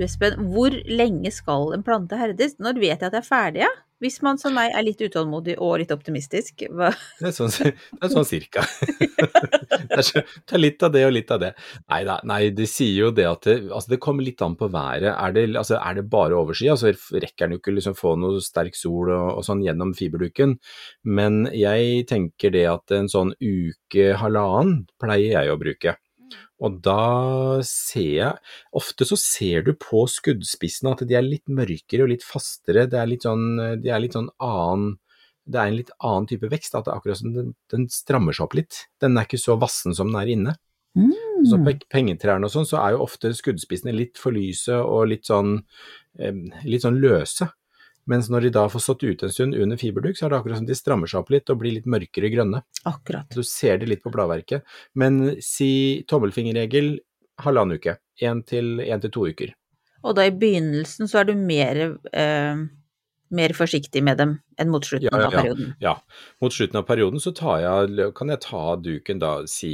[0.00, 2.54] Du Espen, hvor lenge skal en plante herdes?
[2.56, 3.68] Når vet jeg at jeg er ferdig, ja?
[4.00, 6.62] Hvis man som meg er litt utålmodig og litt optimistisk.
[6.72, 6.88] Hva?
[7.18, 7.52] Det er sånn,
[7.98, 8.64] det er sånn cirka.
[9.90, 11.50] Det er ta litt av det og litt av det.
[11.90, 14.70] Nei da, nei, de sier jo det at det, altså det kommer litt an på
[14.72, 15.10] været.
[15.10, 18.40] Er det, altså, er det bare oversky, altså rekker den jo ikke liksom få noe
[18.44, 20.56] sterk sol og, og sånn gjennom fiberduken.
[21.04, 25.98] Men jeg tenker det at en sånn uke, halvannen pleier jeg å bruke.
[26.60, 32.04] Og da ser jeg Ofte så ser du på skuddspissene at de er litt mørkere
[32.04, 32.86] og litt fastere.
[32.90, 33.46] Det er litt sånn,
[33.80, 34.98] de er litt sånn annen
[35.50, 36.76] Det er en litt annen type vekst.
[36.76, 38.84] At det er akkurat som den, den strammer seg opp litt.
[39.02, 40.58] Den er ikke så vassen som den er inne.
[41.48, 45.28] Så på pengetrærne og sånn, så er jo ofte skuddspissene litt for lyse og litt
[45.30, 45.56] sånn,
[46.18, 47.48] eh, litt sånn løse.
[48.10, 50.60] Mens når de da får stått ute en stund under fiberduk, så er det akkurat
[50.60, 52.64] som de strammer seg opp litt og blir litt mørkere grønne.
[52.90, 53.30] Akkurat.
[53.30, 54.66] Du ser det litt på bladverket.
[54.98, 56.96] Men si tommelfingerregel
[57.44, 57.96] halvannen uke.
[58.20, 59.54] Én til, en til to uker.
[60.04, 61.80] Og da i begynnelsen så er du mer,
[62.12, 62.62] eh,
[63.30, 65.72] mer forsiktig med dem enn mot slutten Ja, ja, av perioden.
[65.82, 65.94] Ja,
[66.42, 69.72] mot slutten av perioden så tar jeg, kan jeg ta duken da, si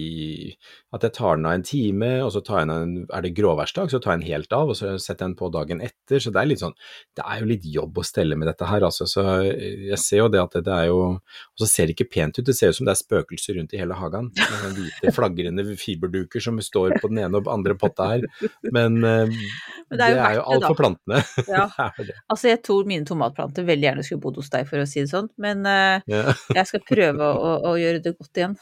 [0.96, 3.26] at jeg tar den av en time, og så tar jeg den av en, er
[3.26, 5.82] det gråværsdag, så tar jeg den helt av, og så setter jeg den på dagen
[5.84, 6.76] etter, så det er litt sånn,
[7.18, 10.30] det er jo litt jobb å stelle med dette her, altså, så jeg ser jo
[10.32, 12.78] det at det er jo, og så ser det ikke pent ut, det ser ut
[12.78, 17.12] som det er spøkelser rundt i hele hagen, med hvite flagrende fiberduker som står på
[17.12, 18.26] den ene og andre potta her,
[18.72, 19.36] men, eh,
[19.90, 20.70] Men det er jo jo det, alt da.
[20.70, 21.22] for plantene.
[21.56, 21.66] Ja.
[21.96, 22.16] Det det.
[22.32, 25.10] Altså, jeg tror mine tomatplanter veldig gjerne skulle bodd hos deg, for å si det
[25.12, 26.32] sånn, men eh, Ja.
[26.58, 28.56] jeg skal prøve å, å gjøre det godt igjen.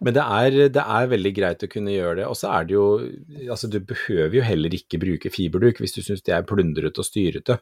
[0.00, 2.26] Men det er, det er veldig greit å kunne gjøre det.
[2.30, 2.84] Og så er det jo
[3.50, 7.08] Altså, du behøver jo heller ikke bruke fiberduk hvis du syns det er plundrete og
[7.08, 7.58] styrete.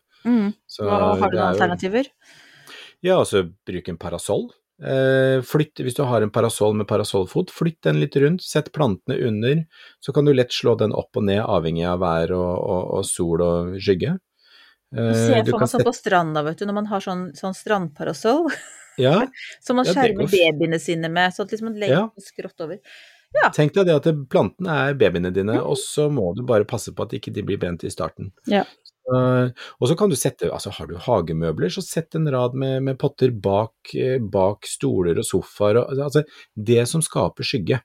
[0.70, 2.10] Så Hva, har du noen er jo- alternativer?
[3.02, 4.50] Ja, altså bruk en parasoll.
[4.82, 9.18] Eh, flytt, hvis du har en parasoll med parasollfot, flytt den litt rundt, sett plantene
[9.26, 9.64] under,
[10.02, 13.04] så kan du lett slå den opp og ned avhengig av vær og, og, og
[13.06, 14.16] sol og skygge.
[14.92, 17.56] Eh, Jeg ser for meg sånn på stranda, vet du, når man har sånn, sånn
[17.56, 18.50] strandparasoll,
[19.00, 19.22] Ja,
[19.64, 22.06] som man skjermer babyene sine med, sånn at liksom man legger Ja.
[22.20, 22.78] skrått over.
[23.56, 27.02] tenk deg det at plantene er babyene dine, og så må du bare passe på
[27.06, 28.32] at ikke de blir brent i starten.
[28.46, 28.64] Ja.
[29.10, 29.50] Uh,
[29.80, 32.98] og så kan du sette, altså har du hagemøbler, så sett en rad med, med
[33.00, 36.22] potter bak, eh, bak stoler og sofaer, og, altså
[36.54, 37.80] det som skaper skygge.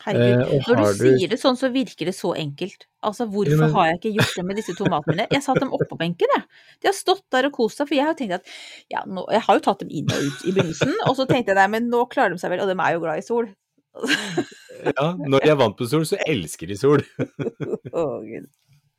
[0.00, 0.42] Herregud.
[0.54, 2.86] Eh, Når du, du sier det sånn, så virker det så enkelt.
[3.04, 5.26] Altså, hvorfor Ja, men- har jeg ikke gjort det med disse tomatene mine?
[5.30, 6.44] Jeg satt dem oppå benken, jeg.
[6.80, 8.54] De har stått der og kost seg, for jeg har jo tenkt at
[8.92, 11.52] ja, nå, jeg har jo tatt dem inn og ut i begynnelsen, og så tenkte
[11.52, 13.50] jeg nei, men nå klarer de seg vel, og de er jo glad i sol.
[14.80, 17.02] Ja, når de er vant på sol, så elsker de sol.
[17.92, 18.46] Å, Gud.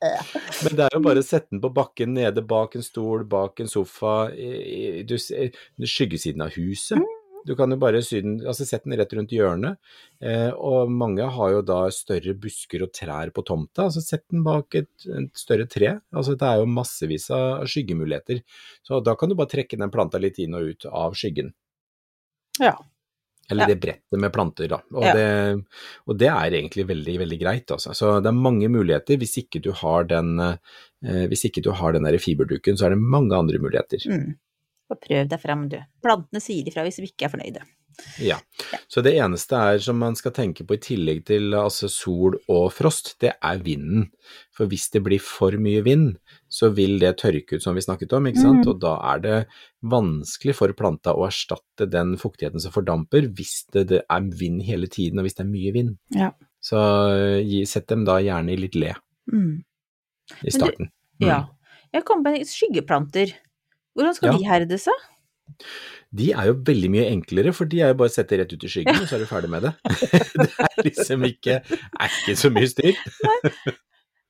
[0.65, 3.59] Men det er jo bare å sette den på bakken nede bak en stol, bak
[3.61, 7.01] en sofa, i, i, i skyggesiden av huset.
[7.47, 9.77] Du kan jo bare sy den, altså sette den rett rundt hjørnet.
[10.21, 14.43] Eh, og mange har jo da større busker og trær på tomta, altså sett den
[14.45, 15.95] bak et, et større tre.
[16.13, 18.43] Altså det er jo massevis av skyggemuligheter.
[18.85, 21.53] Så da kan du bare trekke den planta litt inn og ut av skyggen.
[22.59, 22.75] Ja.
[23.49, 23.67] Eller Ja.
[23.73, 24.77] det brettet med planter, da.
[24.93, 25.13] Og, Ja.
[25.13, 25.65] det,
[26.07, 27.91] og det er egentlig veldig, veldig greit, altså.
[27.97, 29.17] Så det er mange muligheter.
[29.19, 32.89] Hvis ikke du har den, eh, hvis ikke du har den der fiberduken, så er
[32.95, 33.99] det mange andre muligheter.
[34.07, 34.37] Mm.
[34.91, 35.77] Og prøv deg fram, du.
[36.03, 37.63] Plantene sier ifra hvis vi ikke er fornøyde.
[38.23, 38.37] Ja.
[38.87, 42.69] Så det eneste er som man skal tenke på i tillegg til altså sol og
[42.73, 44.07] frost, det er vinden.
[44.55, 46.15] For hvis det blir for mye vind,
[46.51, 48.63] så vil det tørke ut som vi snakket om, ikke sant.
[48.63, 48.71] Mm.
[48.71, 49.37] Og da er det
[49.91, 54.89] vanskelig for planta å erstatte den fuktigheten som fordamper hvis det, det er vind hele
[54.91, 55.95] tiden og hvis det er mye vind.
[56.15, 56.31] Ja.
[56.61, 56.79] Så
[57.69, 58.95] sett dem da gjerne i litt le
[59.31, 59.63] Mm.
[60.43, 60.89] i starten.
[61.21, 61.27] Mm.
[61.27, 61.35] Ja.
[61.93, 63.33] Jeg kom på skyggeplanter.
[63.95, 64.37] Hvordan skal Ja.
[64.37, 65.07] de herde seg?
[66.11, 68.63] De er jo veldig mye enklere, for de er jo bare å sette rett ut
[68.67, 69.71] i skyggen, og så er du ferdig med det.
[70.41, 72.99] det er liksom ikke, er ikke så mye styr.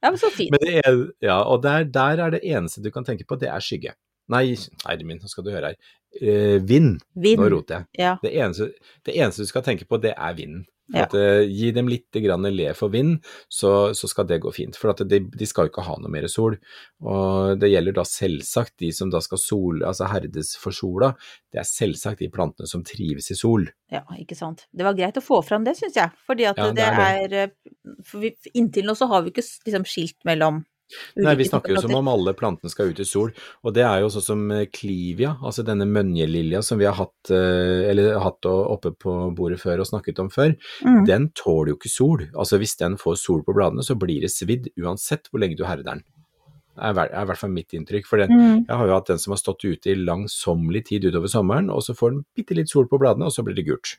[0.01, 0.53] Ja, men så fint.
[0.53, 3.49] Men det er, ja, og der, der er det eneste du kan tenke på, det
[3.53, 3.93] er skygge.
[4.31, 4.43] Nei,
[4.85, 5.95] herre min, nå skal du høre her.
[6.21, 7.01] Eh, vind.
[7.17, 7.41] Vind.
[7.41, 7.89] Nå roter jeg.
[8.01, 8.13] Ja.
[8.23, 8.71] Det eneste,
[9.05, 10.65] det eneste du skal tenke på, det er vinden.
[10.91, 11.05] Ja.
[11.05, 14.77] at, uh, gi dem litt grann le for vind, så, så skal det gå fint.
[14.79, 16.57] For at de, de skal jo ikke ha noe mer sol.
[17.01, 21.13] Og det gjelder da selvsagt de som da skal sol, altså herdes for sola.
[21.51, 23.69] Det er selvsagt de plantene som trives i sol.
[23.91, 24.65] ja, ikke sant.
[24.71, 26.11] Det var greit å få fram det, syns jeg.
[26.27, 29.45] Fordi at Ja, det, det er, eh, for vi, Inntil nå så har vi ikke
[29.67, 30.63] liksom skilt mellom
[31.17, 33.31] Nei, vi snakker jo som om alle plantene skal ut i sol,
[33.63, 38.19] og det er jo sånn som klivia, altså denne mønjelilja som vi har hatt, eh,
[38.21, 41.05] hatt oppe på bordet før og snakket om før, Mm.
[41.05, 42.27] den tåler jo ikke sol.
[42.35, 45.63] Altså hvis den får sol på bladene, så blir det svidd uansett hvor lenge du
[45.65, 46.03] herder den.
[46.75, 48.05] Det er, er i hvert fall mitt inntrykk.
[48.07, 48.65] For den, Mm.
[48.67, 51.81] jeg har jo hatt den som har stått ute i langsommelig tid utover sommeren, og
[51.83, 53.97] så får den bitte litt sol på bladene, og så blir det gult.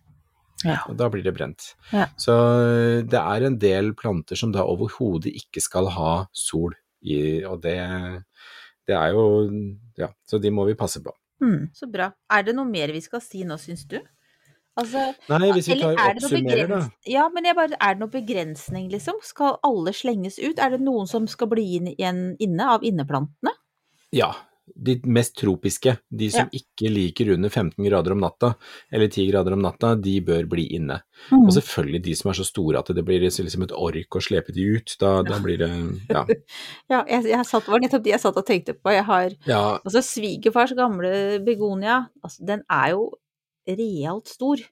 [0.65, 0.79] Ja.
[0.89, 1.75] Og da blir det brent.
[1.93, 2.07] Ja.
[2.17, 7.43] Så øh, det er en del planter som da overhodet ikke skal ha sol i,
[7.49, 7.77] og det,
[8.89, 9.27] det er jo
[9.99, 11.13] Ja, så de må vi passe på.
[11.43, 11.71] Mm.
[11.75, 12.13] Så bra.
[12.31, 13.99] Er det noe mer vi skal si nå, syns du?
[14.79, 16.79] Altså, Nei, hvis vi tar er oppsummerer, da.
[17.05, 19.19] Ja, men jeg bare, er det noe begrensning, liksom?
[19.27, 20.63] Skal alle slenges ut?
[20.63, 23.53] Er det noen som skal bli inn, igjen inne av inneplantene?
[24.17, 24.31] Ja,
[24.63, 28.53] de mest tropiske, de som ikke liker under 15 grader om natta,
[28.95, 31.01] eller 10 grader om natta, de bør bli inne.
[31.31, 31.47] Mm.
[31.47, 34.55] Og selvfølgelig de som er så store at det blir liksom et ork å slepe
[34.55, 35.71] de ut, da, da blir det
[36.11, 36.25] Ja.
[36.93, 38.93] Ja, jeg, jeg satt, det var nettopp de jeg satt og tenkte på.
[38.95, 43.09] Jeg har ja Altså, svigerfars gamle begonia, altså, den er jo
[43.69, 44.63] realt stor.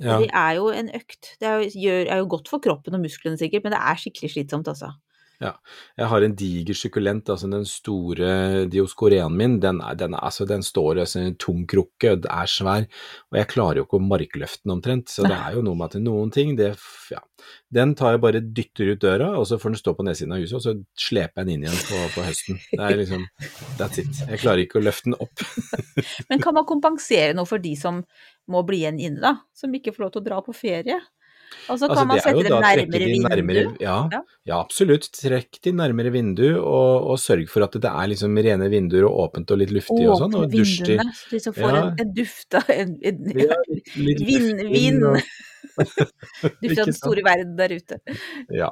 [0.00, 0.18] ja.
[0.20, 1.34] Det er jo en økt.
[1.40, 4.00] Det er jo, gjør, er jo godt for kroppen og musklene sikkert, men det er
[4.00, 4.92] skikkelig slitsomt, altså.
[5.40, 10.46] Jeg har en diger sukkulent, altså den store dioskoreaen min, den, er, den, er, altså,
[10.48, 12.86] den står altså, en tung krukke, den er svær,
[13.32, 15.90] og jeg klarer jo ikke å markløfte den omtrent, så det er jo noe med
[15.90, 16.72] at noen ting, det,
[17.12, 17.20] ja.
[17.70, 20.40] Den tar jeg bare dytter ut døra, og så får den stå på nedsiden av
[20.40, 22.62] huset, og så sleper jeg den inn igjen på, på høsten.
[22.72, 23.26] Det er liksom,
[23.80, 24.22] that's it.
[24.24, 25.44] Jeg klarer ikke å løfte den opp.
[26.30, 28.00] Men kan man kompensere noe for de som
[28.52, 29.34] må bli igjen inne, da?
[29.56, 30.98] Som ikke får lov til å dra på ferie?
[31.68, 33.76] Og så kan Altså, man sette dem nærmere de nærmere-.
[33.82, 34.20] Ja, Ja.
[34.46, 35.08] ja, absolutt.
[35.12, 39.18] Trekk de nærmere vindu, og, og sørg for at det er liksom rene vinduer og
[39.26, 40.96] åpent og litt luftig og sånn, Åpne og dusj de.
[40.96, 41.82] vinduene, så de får Ja.
[41.82, 45.04] en, en duft av en, en, en, Vind, vind.
[46.42, 47.98] duft Ikke den store verden der ute.
[48.60, 48.70] Ja.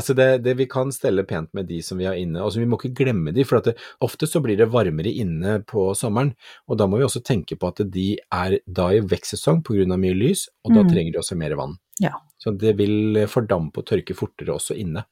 [0.00, 2.40] Så det, det vi kan stelle pent med de som vi har inne.
[2.42, 5.58] Altså, vi må ikke glemme de, for at det, ofte så blir det varmere inne
[5.68, 6.32] på sommeren.
[6.70, 9.96] Og da må vi også tenke på at de er da i vekstsesong pga.
[10.00, 10.88] mye lys, og da Mm.
[10.92, 11.76] trenger de også mer vann.
[12.00, 12.14] Ja.
[12.40, 15.04] Så det vil fordampe og tørke fortere også inne.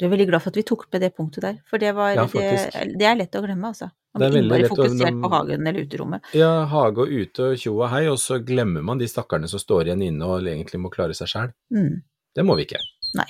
[0.00, 2.14] Du er veldig glad for at vi tok med det punktet der, for det, var,
[2.16, 3.90] Ja, det, det er lett å glemme, altså.
[4.16, 6.30] Man blir innmari å- fokusert på hagen eller uterommet.
[6.34, 9.60] Ja, hage og ute og tjo og hei, og så glemmer man de stakkarene som
[9.62, 11.52] står igjen inne og egentlig må klare seg sjæl.
[11.70, 12.00] Mm.
[12.34, 12.80] Det må vi ikke.
[13.20, 13.28] Nei.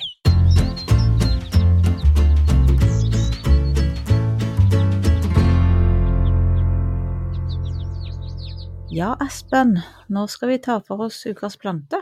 [8.91, 9.77] Ja, Espen,
[10.11, 12.01] nå skal vi ta for oss ukas plante.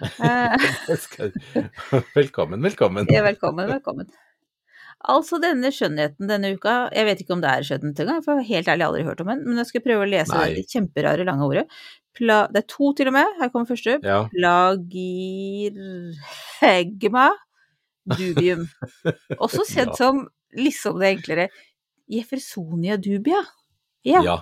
[0.00, 0.56] Eh,
[2.18, 3.06] velkommen, velkommen.
[3.12, 4.06] ja, velkommen, velkommen.
[5.00, 8.40] Altså, denne skjønnheten denne uka, jeg vet ikke om det er skjønnhet engang, for jeg
[8.42, 10.50] har helt ærlig aldri hørt om den, men jeg skal prøve å lese Nei.
[10.58, 11.64] det kjemperare lange ordet.
[12.16, 13.92] Pla det er to til og med, her kommer første.
[14.04, 17.26] Ja, Plagirhegma
[18.16, 18.62] dubium.
[19.44, 19.98] Også kjent Ja.
[20.02, 20.16] som,
[20.56, 21.44] liksom det enklere,
[22.10, 23.40] Jeffersonia dubia.
[24.04, 24.20] Ja.
[24.26, 24.36] Ja.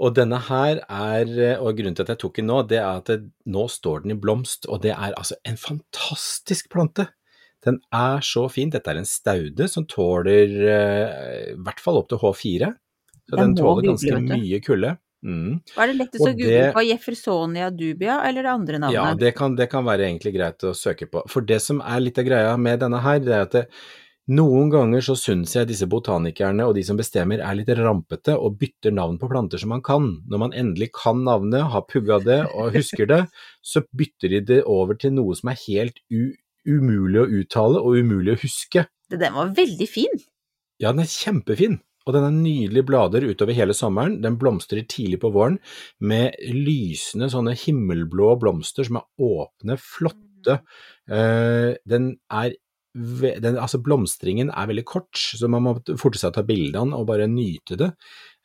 [0.00, 3.10] Og denne her er, og grunnen til at jeg tok den nå, det er at
[3.10, 3.18] det,
[3.52, 7.10] nå står den i blomst, og det er altså en fantastisk plante.
[7.66, 8.72] Den er så fin.
[8.72, 12.70] Dette er en staude som tåler eh, i hvert fall opp til H4.
[13.28, 14.94] Så den, den tåler ganske mye kulde.
[15.20, 15.58] Mm.
[15.74, 16.82] Hva er det lettest å google på?
[16.88, 19.20] Jeffersonia dubia eller det andre Ja, navnet?
[19.20, 21.26] det kan, det kan være egentlig greit å søke på.
[21.28, 23.66] For det som er litt av greia med denne her, det er at det,
[24.30, 28.58] noen ganger så syns jeg disse botanikerne og de som bestemmer er litt rampete og
[28.60, 30.06] bytter navn på planter som man kan.
[30.30, 33.20] Når man endelig kan navnet, har pugga det og husker det,
[33.62, 38.36] så bytter de det over til noe som er helt umulig å uttale og umulig
[38.36, 38.86] å huske.
[39.10, 40.20] Det- Den var veldig fin.
[40.78, 41.80] Ja, den er kjempefin.
[42.06, 44.20] Og den har nydelige blader utover hele sommeren.
[44.22, 45.58] Den blomstrer tidlig på våren
[46.00, 50.60] med lysende sånne himmelblå blomster som er åpne, flotte.
[51.10, 52.54] Eh, den er
[52.94, 57.06] den, altså blomstringen er veldig kort, så man må forte seg å ta bildene og
[57.06, 57.90] bare nyte det.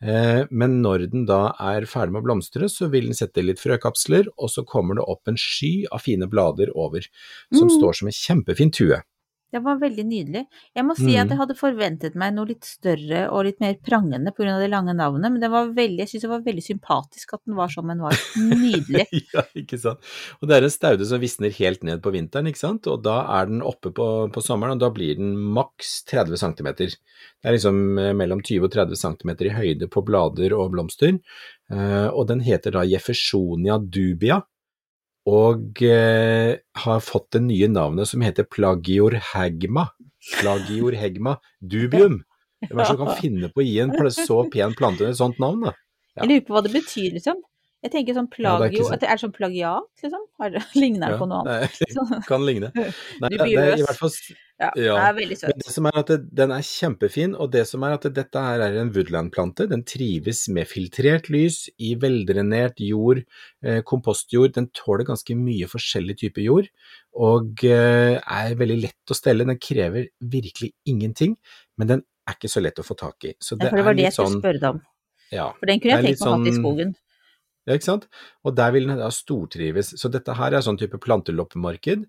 [0.06, 3.62] Eh, men når den da er ferdig med å blomstre, så vil den sette litt
[3.64, 7.02] frøkapsler, og så kommer det opp en sky av fine blader over,
[7.54, 7.76] som Mm.
[7.80, 9.02] står som en kjempefin tue.
[9.56, 10.42] Det var veldig nydelig.
[10.76, 11.32] Jeg må si at Mm.
[11.32, 14.58] jeg hadde forventet meg noe litt større og litt mer prangende pga.
[14.60, 17.56] det lange navnet, men det var veldig, jeg syns det var veldig sympatisk at den
[17.56, 18.18] var som den var.
[18.36, 19.06] Nydelig.
[19.34, 20.04] ja, ikke sant.
[20.42, 23.22] Og det er en staude som visner helt ned på vinteren, ikke sant, og da
[23.40, 26.70] er den oppe på, på sommeren, og da blir den maks 30 cm.
[26.76, 26.90] Det
[27.48, 31.16] er liksom eh, mellom 20 og 30 cm i høyde på blader og blomster,
[31.72, 34.42] eh, og den heter da Jeffersonia dubia,
[35.26, 36.54] og eh,
[36.86, 39.88] har fått det nye navnet som heter Plagiorhegma.
[40.38, 42.22] Plagiorhegma dubium.
[42.66, 45.42] Hvem er det som kan finne på å gi en så pen plante et sånt
[45.42, 45.74] navn, da?
[46.16, 46.24] Ja.
[46.24, 47.42] Jeg lurer på hva det betyr, liksom.
[47.86, 50.22] Jeg tenker sånn Ja, det er plagio det sånn plagiat, liksom?
[50.42, 51.76] Har, det, ligner det på noe annet?
[51.84, 52.24] Nei, Sånn.
[52.32, 52.72] kan ligne.
[53.22, 55.60] Nei, det, blir i hvert fall Ja, Ja, det er veldig Men søt.
[55.62, 58.64] det som er at det, den er kjempefin, og det som er at dette her
[58.66, 59.68] er en woodland-plante.
[59.70, 63.22] Den trives med filtrert lys i veldrenert jord,
[63.62, 64.56] eh, kompostjord.
[64.58, 66.72] Den tåler ganske mye forskjellig type jord,
[67.14, 69.46] og eh, er veldig lett å stelle.
[69.46, 71.38] Den krever virkelig ingenting,
[71.78, 73.38] men den er ikke så lett å få tak i.
[73.38, 74.86] Så Ja, det for det var det jeg litt skulle sånn spørre deg om.
[75.36, 75.52] Ja.
[75.60, 76.96] For den kunne jeg tenkt meg å ha i sånn- skogen.
[77.66, 78.08] Ikke sant?
[78.46, 79.96] Og der vil den da stortrives.
[79.98, 82.06] Så dette her er sånn type planteloppemarked.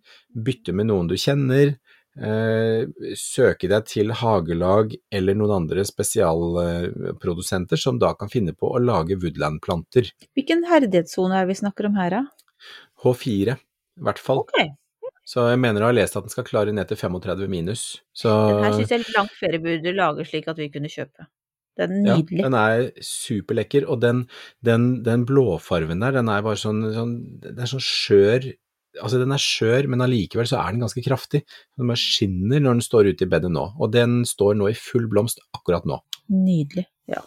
[0.47, 1.77] Bytte med noen du kjenner.
[2.17, 8.81] Eh, søke deg til hagelag eller noen andre spesialprodusenter som da kan finne på å
[8.81, 10.09] lage woodland-planter.
[10.37, 12.23] Hvilken herdighetssone er vi snakker om her, da?
[13.05, 14.47] H4, i hvert fall.
[14.49, 14.73] Okay.
[15.27, 17.85] Så jeg mener å ha lest at den skal klare ned til 35 minus.
[18.15, 21.27] Så Den her syns jeg langt flere burde lage slik at vi kunne kjøpe.
[21.77, 24.25] Den er ja, den er superlekker, og den,
[24.65, 28.55] den, den blåfarven der, den er bare sånn, sånn Den er sånn skjør
[28.97, 31.43] Altså, den er skjør, men allikevel så er den ganske kraftig.
[31.77, 34.79] Den bare skinner når den står ute i bedet nå, og den står nå i
[34.79, 35.99] full blomst akkurat nå.
[36.33, 36.87] Nydelig.
[37.13, 37.21] Ja.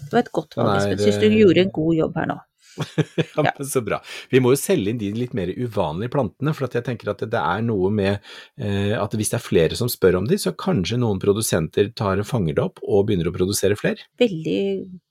[0.00, 2.38] Det var et godt valg, Syns du eh, gjorde en god jobb her nå.
[3.36, 3.98] Ja, men Så bra.
[4.30, 7.24] Vi må jo selge inn de litt mer uvanlige plantene, for at jeg tenker at
[7.32, 8.18] det er noe med
[8.60, 12.22] eh, at hvis det er flere som spør om de, så kanskje noen produsenter tar
[12.22, 14.08] og fanger det opp og begynner å produsere flere.
[14.20, 14.62] Veldig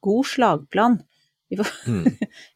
[0.05, 0.99] god slagplan.
[1.49, 2.05] Vi får, Mm.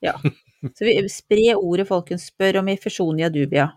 [0.06, 0.18] ja.
[0.64, 2.30] Så vi spre ordet, folkens.
[2.32, 3.72] Spør om Effersonia dubia.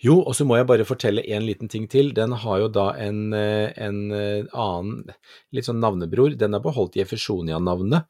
[0.00, 2.12] Jo, og så må jeg bare fortelle en liten ting til.
[2.16, 5.12] Den har jo da en, eh, en eh, annen,
[5.52, 6.36] litt sånn navnebror.
[6.40, 8.06] Den er beholdt Jeffersonia-navnet,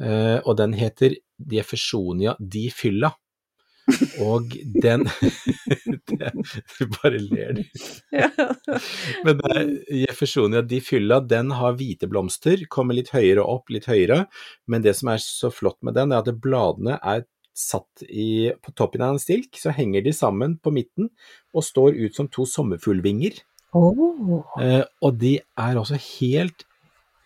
[0.00, 1.16] eh, og den heter
[1.50, 3.12] Jeffersonia di fylla.
[4.22, 5.08] Og den
[6.08, 6.30] det,
[6.78, 7.62] Du bare ler, du.
[9.26, 9.72] Men er
[10.04, 14.24] Jeffersonia di fylla, den har hvite blomster, kommer litt høyere opp, litt høyere.
[14.70, 18.72] Men det som er så flott med den, er at bladene er satt i, på
[18.78, 21.10] toppen av en stilk, så henger de sammen på midten
[21.52, 23.42] og står ut som to sommerfuglvinger.
[23.76, 24.40] Oh.
[24.60, 26.66] Eh, og de er også helt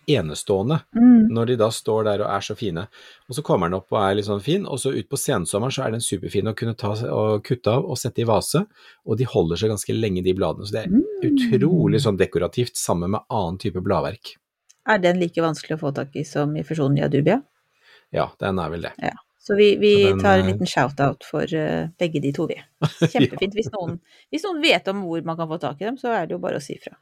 [0.07, 1.29] enestående Mm.
[1.35, 2.87] når de da står der og er så fine.
[3.29, 5.85] Og så kommer den opp og er litt sånn fin, og så utpå sensommeren så
[5.87, 8.65] er den superfin å kunne ta og kutte av og sette i vase,
[9.07, 10.67] og de holder seg ganske lenge, de bladene.
[10.67, 14.37] Så det er utrolig sånn dekorativt sammen med annen type bladverk.
[14.87, 17.41] Er den like vanskelig å få tak i som i fusjonen i Adubia?
[18.15, 18.93] Ja, den er vel det.
[19.03, 19.17] Ja.
[19.47, 22.49] Så vi, vi Så den, tar en eh, liten shout-out for eh, begge de to,
[22.51, 22.57] vi.
[23.13, 23.55] Kjempefint.
[23.55, 24.01] Hvis, noen,
[24.35, 26.41] hvis noen vet om hvor man kan få tak i dem, så er det jo
[26.43, 26.97] bare å si fra.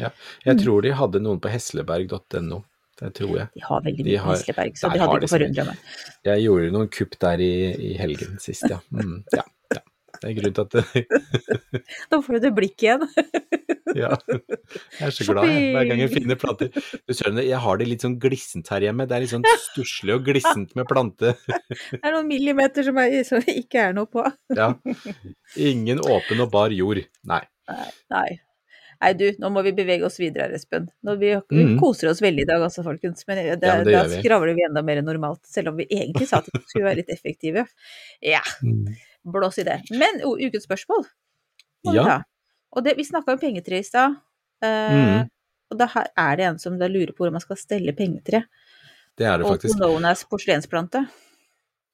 [0.00, 2.62] Jeg tror de hadde noen på hesleberg.no.
[3.00, 3.48] Det tror jeg.
[3.56, 5.78] De har veldig De mye har- Hesleberg, så de hadde ikke forundra meg.
[6.28, 7.52] Jeg gjorde noen kupp der i,
[7.92, 8.76] i helgen sist, ja.
[8.92, 9.80] Mm, ja, ja.
[10.20, 11.06] Det er grunnen til at det,
[12.12, 13.08] Da får du det blikket igjen.
[13.90, 14.14] Ja.
[14.30, 16.68] Jeg er så glad jeg, hver gang jeg finner planter.
[16.70, 19.02] Du skjønner, jeg har det litt sånn glissent her hjemme.
[19.10, 21.32] Det er litt sånn stusslig og glissent med plante.
[21.90, 24.22] Det er noen millimeter som, er, som ikke er noe på.
[24.54, 24.68] Ja.
[25.58, 27.02] Ingen åpen og bar jord.
[27.26, 27.40] Nei.
[27.72, 27.88] Nei.
[28.14, 28.28] Nei,
[29.16, 30.88] du, nå må vi bevege oss videre Espen.
[31.06, 31.78] Nå, vi, vi Mhm.
[31.80, 33.24] koser oss veldig i dag, altså, folkens.
[33.26, 34.20] Men det, Ja, men da vi.
[34.22, 36.96] skravler vi enda mer enn normalt, selv om vi egentlig sa at vi skulle være
[37.00, 37.66] litt effektive.
[38.20, 38.42] Ja,
[39.24, 39.80] blås i det.
[39.90, 41.06] Men oh, ukens spørsmål
[41.86, 42.04] må vi Ja.
[42.04, 42.18] ta.
[42.76, 44.16] Og det, vi snakka om pengetre i stad.
[44.62, 44.68] Uh,
[45.24, 45.30] mm.
[45.72, 45.86] Og da
[46.18, 48.44] er det en som da lurer på hvor man skal stelle pengetre.
[49.16, 49.76] Det er det Og faktisk.
[49.78, 51.06] known as porselensplante.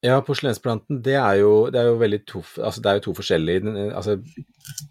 [0.05, 3.15] Ja, porselensplanten, det er jo, det er jo veldig to, altså det er jo to
[3.17, 4.19] forskjellige altså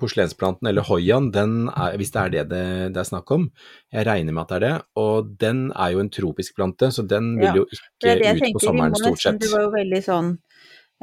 [0.02, 2.64] Porselensplanten, eller hoian, den er, hvis det er det det,
[2.96, 3.46] det er snakk om,
[3.94, 7.06] jeg regner med at det er det, og den er jo en tropisk plante, så
[7.06, 9.40] den vil Ja, jo ikke ut på tenker, på sommeren stort sett.
[9.44, 10.32] det var jo veldig sånn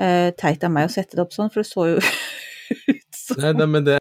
[0.02, 2.02] uh, teit av meg å sette det opp sånn, for det så jo
[2.96, 4.00] ut som Nei, nei, men det,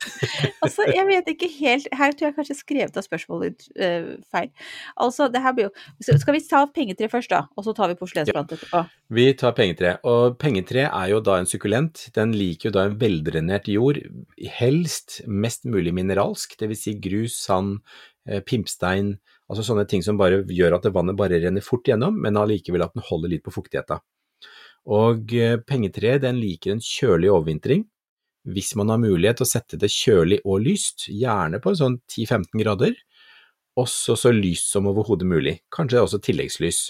[0.72, 4.52] Altså, jeg vet ikke helt Her tror jeg kanskje skrevet av spørsmålet eh, feil.
[5.04, 7.44] Altså, det her blir jo Skal vi ta pengetre først, da?
[7.58, 8.84] Og så tar vi porselensplanter etterpå?
[9.12, 12.08] Vi tar pengetre, og pengetre er jo da en sukkulent.
[12.16, 14.00] Den liker jo da en veldrenert jord,
[14.60, 16.86] helst mest mulig mineralsk, dvs.
[16.86, 17.82] Si grus, sand,
[18.30, 19.18] eh, pimpstein,
[19.52, 22.96] altså sånne ting som bare gjør at vannet bare renner fort gjennom, men allikevel at
[22.96, 24.00] den holder litt på fuktigheta.
[24.90, 27.86] Og eh, pengetre den liker en kjølig overvintring.
[28.50, 32.58] Hvis man har mulighet til å sette det kjølig og lyst, gjerne på sånn 10-15
[32.64, 32.96] grader,
[33.78, 36.82] også så lyst som overhodet mulig, kanskje også tilleggslys.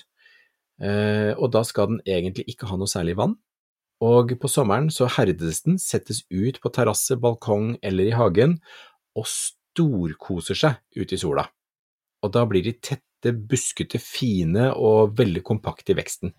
[0.82, 3.36] Eh, og da skal den egentlig ikke ha noe særlig vann.
[4.02, 8.58] Og på sommeren så herdes den, settes ut på terrasse, balkong eller i hagen,
[9.14, 11.46] og storkoser seg ute i sola.
[12.26, 16.34] Og da blir de tette, buskete, fine og veldig kompakte i veksten.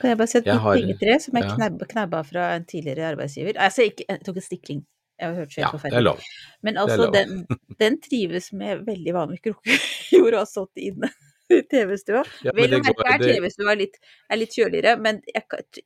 [0.00, 1.54] Kan jeg bare si at mitt pengetre, som jeg ja.
[1.54, 4.84] knabba, knabba fra en tidligere arbeidsgiver Altså, ikke, jeg tok en stikling.
[5.16, 6.04] Jeg har hørt så Ja, helt det er forferdelig.
[6.04, 6.18] lov.
[6.62, 7.14] Men altså, lov.
[7.14, 7.46] den,
[7.80, 11.10] den trives med veldig vanlig krokkejord og har stått inne
[11.72, 12.22] TV-stua.
[12.44, 13.98] Ja, Vel å merke er TV-stua litt,
[14.32, 15.44] er litt kjøligere, men jeg,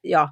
[0.09, 0.27] ja,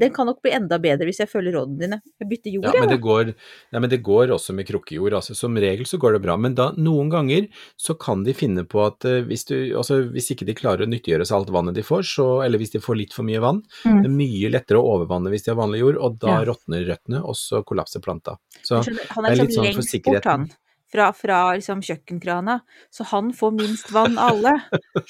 [0.00, 1.98] den kan nok bli enda bedre hvis jeg følger rådene dine.
[2.20, 3.32] Jeg bytter jord, Ja, men det, går,
[3.72, 5.16] nei, men det går også med krukkejord.
[5.20, 7.48] Altså, som regel så går det bra, men da, noen ganger
[7.80, 10.90] så kan de finne på at uh, hvis, du, altså, hvis ikke de klarer å
[10.90, 13.62] nyttiggjøre seg alt vannet de får, så, eller hvis de får litt for mye vann,
[13.84, 13.98] Mm.
[14.02, 16.44] det er mye lettere å overvanne hvis de har vanlig jord, og da Ja.
[16.48, 18.36] råtner røttene, og så kollapser planta.
[18.62, 20.14] Så, skjønner, han er er litt sånn for sikkerheten.
[20.14, 20.48] bort, han.
[20.94, 22.60] Fra, fra liksom kjøkkenkrana.
[22.94, 24.52] Så han får minst vann av alle.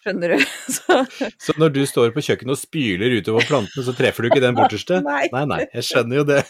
[0.00, 0.44] Skjønner du?
[0.74, 1.02] Så,
[1.38, 4.56] så når du står på kjøkkenet og spyler utover plantene, så treffer du ikke den
[4.56, 5.02] borteste?
[5.04, 5.26] Nei.
[5.32, 6.40] nei, nei, jeg skjønner jo det.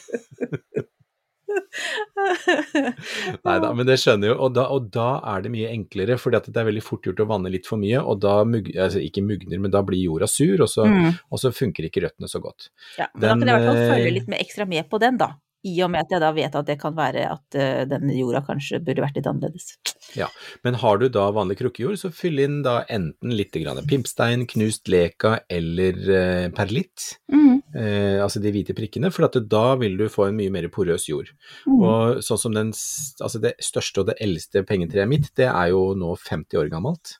[3.44, 6.40] Nei da, men det skjønner jo, og da, og da er det mye enklere, fordi
[6.48, 9.24] det er veldig fort gjort å vanne litt for mye, og da mug, altså ikke
[9.26, 11.10] mugner, men da blir jorda sur, og så, mm.
[11.30, 12.70] og så funker ikke røttene så godt.
[12.98, 15.02] Ja, men da kan jeg i hvert fall eh, følge litt med ekstra med på
[15.02, 15.34] den, da.
[15.64, 18.42] I og med at jeg da vet at det kan være at uh, den jorda
[18.46, 19.74] kanskje burde vært litt annerledes.
[20.14, 20.28] Ja,
[20.62, 24.90] Men har du da vanlig krukkejord, så fyll inn da enten litt grann pimpstein, knust
[24.92, 27.62] leka eller eh, perlitt, Mm.
[27.74, 31.08] eh, altså de hvite prikkene, for at da vil du få en mye mer porøs
[31.08, 31.32] jord.
[31.66, 31.80] Mm.
[31.80, 35.94] Og sånn som den, altså det største og det eldste pengetreet mitt, det er jo
[35.98, 37.16] nå 50 år gammelt.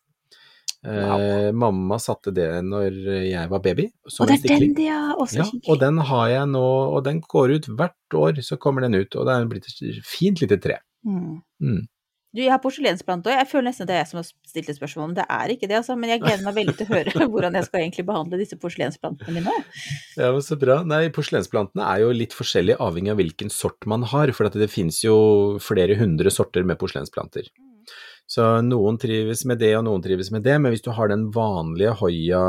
[0.84, 4.74] Eh, mamma satte det når jeg var baby, Og det er den, stikling.
[4.76, 5.46] det, ja!
[5.72, 9.16] Og den har jeg nå, og den går ut hvert år, så kommer den ut,
[9.16, 10.78] og det er blitt et fint lite tre.
[11.08, 11.40] Mm.
[11.62, 11.82] Mm.
[12.34, 13.36] Du, jeg har porselensplante òg.
[13.38, 15.52] Jeg føler nesten at det er jeg som har stilt et spørsmål om det er
[15.54, 15.94] ikke det, altså.
[15.94, 19.34] Men jeg gleder meg veldig til å høre hvordan jeg skal egentlig behandle disse porselensplantene
[19.36, 19.54] mine.
[20.18, 20.80] Ja, men så bra.
[20.82, 24.98] Nei, porselensplantene er jo litt forskjellige avhengig av hvilken sort man har, for det finnes
[25.04, 25.14] jo
[25.62, 27.46] flere hundre sorter med porselensplanter.
[28.24, 31.26] Så noen trives med det, og noen trives med det, men hvis du har den
[31.34, 32.40] vanlige Hoia,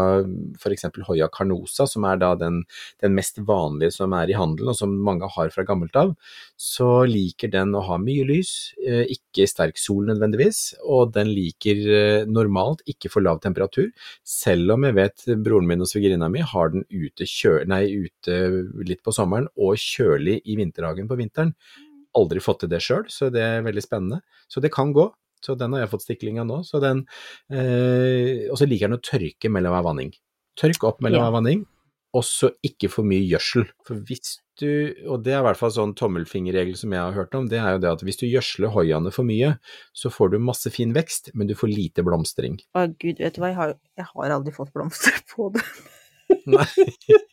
[0.55, 0.85] f.eks.
[1.03, 2.61] Hoia carnosa, som er da den,
[3.03, 6.13] den mest vanlige som er i handelen, og som mange har fra gammelt av,
[6.55, 8.53] så liker den å ha mye lys,
[8.87, 13.91] eh, ikke sterk sol nødvendigvis, og den liker eh, normalt ikke for lav temperatur,
[14.23, 18.39] selv om jeg vet broren min og svigerinna mi har den ute, kjø nei, ute
[18.87, 21.51] litt på sommeren og kjølig i vinterhagen på vinteren.
[22.15, 24.23] Aldri fått til det sjøl, så det er veldig spennende.
[24.47, 25.09] Så det kan gå.
[25.45, 26.59] Så den har jeg fått stikling av nå.
[26.65, 27.05] Så den,
[27.53, 30.11] eh, og så liker den å tørke mellom hver vanning.
[30.59, 31.27] Tørk opp mellom Ja.
[31.29, 31.65] hver vanning,
[32.15, 33.67] og så ikke for mye gjødsel.
[33.85, 37.35] For hvis du, og det er i hvert fall sånn tommelfingerregel som jeg har hørt
[37.35, 39.57] om, det er jo det at hvis du gjødsler hoiaene for mye,
[39.93, 42.55] så får du masse fin vekst, men du får lite blomstring.
[42.73, 45.61] Å gud, vet du hva, jeg har, jeg har aldri fått blomster på det.
[46.45, 46.65] Nei.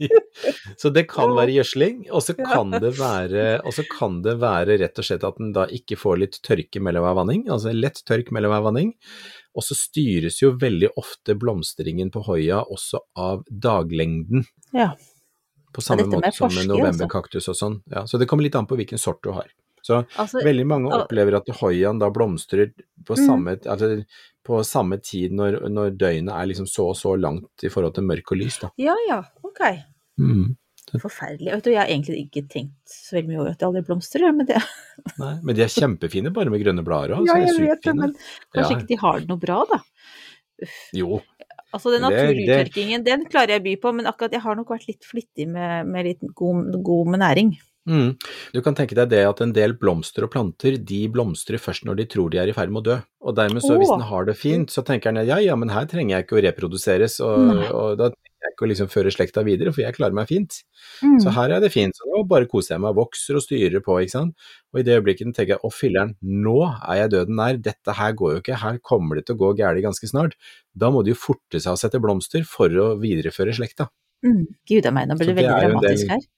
[0.80, 5.38] Så det kan være gjødsling, og så kan, kan det være rett og slett at
[5.38, 8.92] den da ikke får litt tørke mellom hver vanning, altså lett tørk mellom hver vanning.
[9.54, 14.94] Og så styres jo veldig ofte blomstringen på hoia også av daglengden, Ja.
[15.72, 16.70] på samme måte som med altså.
[16.72, 17.80] novemberkaktus og sånn.
[17.92, 19.48] Ja, så det kommer litt an på hvilken sort du har.
[19.82, 22.70] Så Altså, veldig mange opplever at hoiaen da blomstrer
[23.04, 23.26] på Mm.
[23.26, 24.04] samme, altså,
[24.46, 28.06] på samme tid når, når døgnet er liksom så og så langt i forhold til
[28.08, 28.72] mørk og lys, da.
[28.80, 29.62] ja ja, ok.
[30.20, 30.50] Mm.
[31.00, 31.48] Forferdelig.
[31.54, 34.34] Vet du, jeg har egentlig ikke tenkt så veldig mye over at det aldri blomstrer,
[34.34, 34.58] men det
[35.22, 37.30] Nei, men de er kjempefine bare med grønne blader òg.
[37.30, 38.12] Ja, jeg vet det, men
[38.52, 38.76] kanskje Ja.
[38.76, 39.80] ikke de har det noe bra, da.
[40.94, 41.22] Jo,
[41.72, 44.90] Altså, den naturuttørkingen, den klarer jeg å by på, men akkurat jeg har nok vært
[44.90, 47.54] litt flittig med, med litt god, god med næring.
[47.88, 48.10] Mm.
[48.54, 52.02] du kan tenke deg det at en del blomster og planter, de blomstrer først når
[52.02, 52.98] de tror de er i ferd med å dø.
[53.22, 55.86] Og dermed så, hvis den har det fint, så tenker den ja ja, men her
[55.90, 59.44] trenger jeg ikke å reproduseres, og, og da trenger jeg ikke å liksom føre slekta
[59.46, 60.58] videre, for jeg klarer meg fint.
[61.04, 61.20] Mm.
[61.22, 64.00] Så her er det fint, så nå bare koser jeg meg, vokser og styrer på,
[64.02, 64.50] ikke sant.
[64.74, 67.96] Og i det øyeblikket den tenker jeg, å filler'n, nå er jeg døden nær, dette
[68.00, 70.38] her går jo ikke, her kommer det til å gå galt ganske snart.
[70.74, 73.92] Da må de jo forte seg å sette blomster for å videreføre slekta.
[74.26, 74.46] Mm.
[74.68, 76.30] Gud a meg, nå ble det veldig jo del- dramatisk her.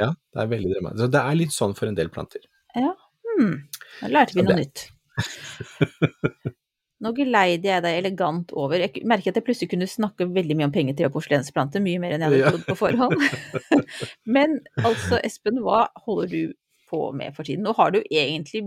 [0.00, 1.00] Ja, det er veldig dramatisk.
[1.04, 2.44] Så det er litt sånn for en del planter.
[2.76, 3.56] Hmm.
[4.00, 4.86] Da lærte vi noe nytt.
[7.04, 8.80] Nå geleider jeg deg elegant over.
[8.80, 12.14] Jeg merker at jeg plutselig kunne snakke veldig mye om pengetre og porselensplanter, mye mer
[12.16, 12.52] enn jeg hadde Ja.
[12.54, 13.18] trodd på forhånd.
[14.36, 16.54] Men altså, Espen, hva holder du
[16.88, 17.66] på med for tiden?
[17.68, 18.62] Nå har du egentlig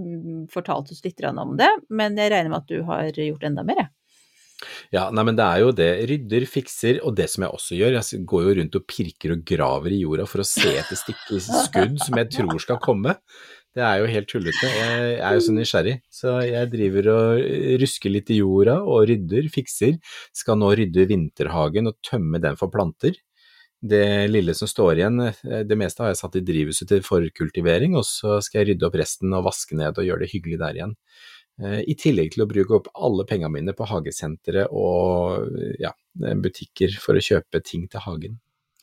[0.53, 3.79] fortalt oss litt om det, men jeg regner med at du har gjort enda mer,
[3.79, 3.89] jeg.
[4.93, 5.89] Ja, nei, men det er jo det.
[6.09, 9.45] Rydder, fikser, og det som jeg også gjør, jeg går jo rundt og pirker og
[9.47, 13.15] graver i jorda for å se etter stikk skudd som jeg tror skal komme.
[13.77, 14.67] Det er jo helt tullete.
[14.73, 17.43] Jeg er jo så nysgjerrig, så jeg driver og
[17.83, 19.99] rusker litt i jorda og rydder, fikser.
[20.35, 23.15] Skal nå rydde vinterhagen og tømme den for planter.
[23.79, 25.21] Det lille som står igjen,
[25.69, 28.97] det meste har jeg satt i drivhuset til forkultivering, og så skal jeg rydde opp
[28.99, 30.97] resten og vaske ned og gjøre det hyggelig der igjen.
[31.59, 35.49] Eh, I tillegg til å bruke opp alle pengene mine på hagesentre og
[35.81, 38.39] ja, butikker for å kjøpe ting til hagen.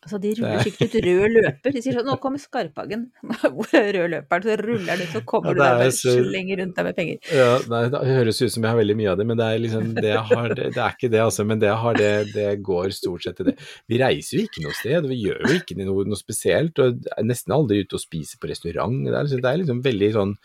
[0.06, 1.72] Altså, de ruller er- sikkert ut rød løper.
[1.74, 3.06] De sier sånn 'nå kommer Skarphagen'.
[3.56, 4.44] Hvor er rød løperen?
[4.46, 6.96] Så ruller den ut, så kommer Ja, du der og så- slenger rundt deg med
[6.96, 7.18] penger.
[7.34, 9.58] Ja, nei, Det høres ut som jeg har veldig mye av det, men det er
[9.66, 11.44] liksom det har, det, det er ikke det, altså.
[11.46, 13.56] Men det jeg har, det, det går stort sett til det.
[13.90, 16.78] Vi reiser jo ikke noe sted, vi gjør jo ikke noe, noe spesielt.
[16.78, 18.94] Og er nesten aldri ute og spiser på restaurant.
[19.04, 20.36] Det er liksom, det er liksom veldig sånn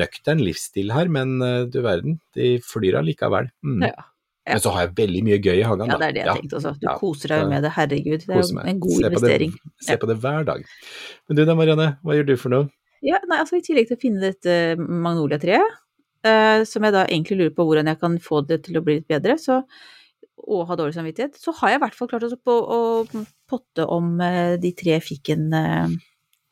[0.00, 3.50] nøktern livsstil her, men eh, du verden, de flyr allikevel.
[3.66, 3.82] Mm.
[3.90, 4.06] Ja.
[4.54, 6.58] Men så har jeg veldig mye gøy i hagen, Ja, det er det jeg tenkte
[6.60, 6.72] også.
[6.80, 8.26] Du Ja, koser deg jo med det, herregud.
[8.26, 9.54] Det er jo en god Se på det- investering.
[9.86, 10.64] Se på det hver dag.
[11.28, 12.68] Men du da, Marianne, hva gjør du for noe?
[13.02, 15.78] Ja, nei, altså I tillegg til å finne dette magnoliatreet,
[16.26, 18.98] uh, som jeg da egentlig lurer på hvordan jeg kan få det til å bli
[19.00, 19.62] litt bedre, så,
[20.46, 24.56] og ha dårlig samvittighet, så har jeg i hvert fall klart å potte om eh,
[24.60, 24.98] de tre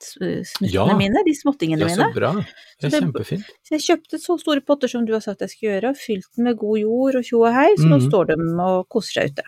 [0.03, 0.97] fikken-snuttene Ja.
[0.97, 1.97] mine, de småttingene mine.
[1.97, 2.33] Ja, så bra.
[2.35, 2.47] Det
[2.85, 3.45] er Så det- kjempefint.
[3.65, 6.27] Så jeg kjøpte så store potter som du har sagt jeg skulle gjøre, og fylt
[6.37, 8.09] den med god jord og tjo og hei, så nå Mhm.
[8.11, 9.43] står de og koser seg ute.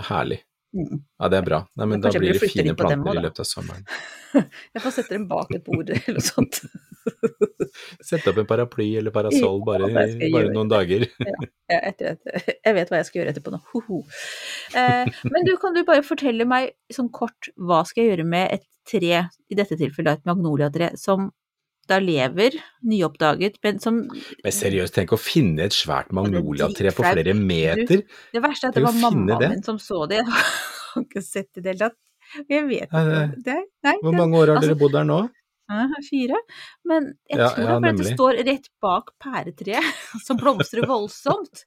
[0.00, 0.40] Herlig.
[0.72, 1.02] Mm.
[1.20, 1.66] Ja, det er bra.
[1.76, 3.84] Nei, men da blir det fine planter også, i løpet av sommeren.
[4.74, 6.60] Jeg får sette dem bak et bord eller noe sånt.
[8.02, 11.08] Sette opp en paraply eller parasoll Ja, bare noen dager.
[11.70, 13.60] Ja, etter, etter, jeg vet hva jeg skal gjøre etterpå nå.
[13.72, 14.00] Hoho.
[14.74, 18.52] Eh, men du, kan du bare fortelle meg sånn kort, hva skal jeg gjøre med
[18.56, 19.20] et tre,
[19.50, 21.30] i dette tilfellet et magnoliatre, som
[21.90, 22.54] da lever,
[22.86, 28.04] nyoppdaget, men som Men seriøst, tenk å finne et svært magnoliatre på flere meter.
[28.34, 30.20] Det verste er at det var mamma mammaen min som så det.
[30.90, 31.98] Jeg har ikke sett det i det hele tatt.
[32.50, 33.02] Jeg vet ikke.
[33.10, 35.20] det- Det, nei, Hvor mange år har altså- dere bodd der nå?
[35.70, 36.38] Ja, fire.
[36.84, 39.86] Men jeg Ja, tror ja, at det står rett bak pæretreet,
[40.26, 41.64] som blomstrer voldsomt.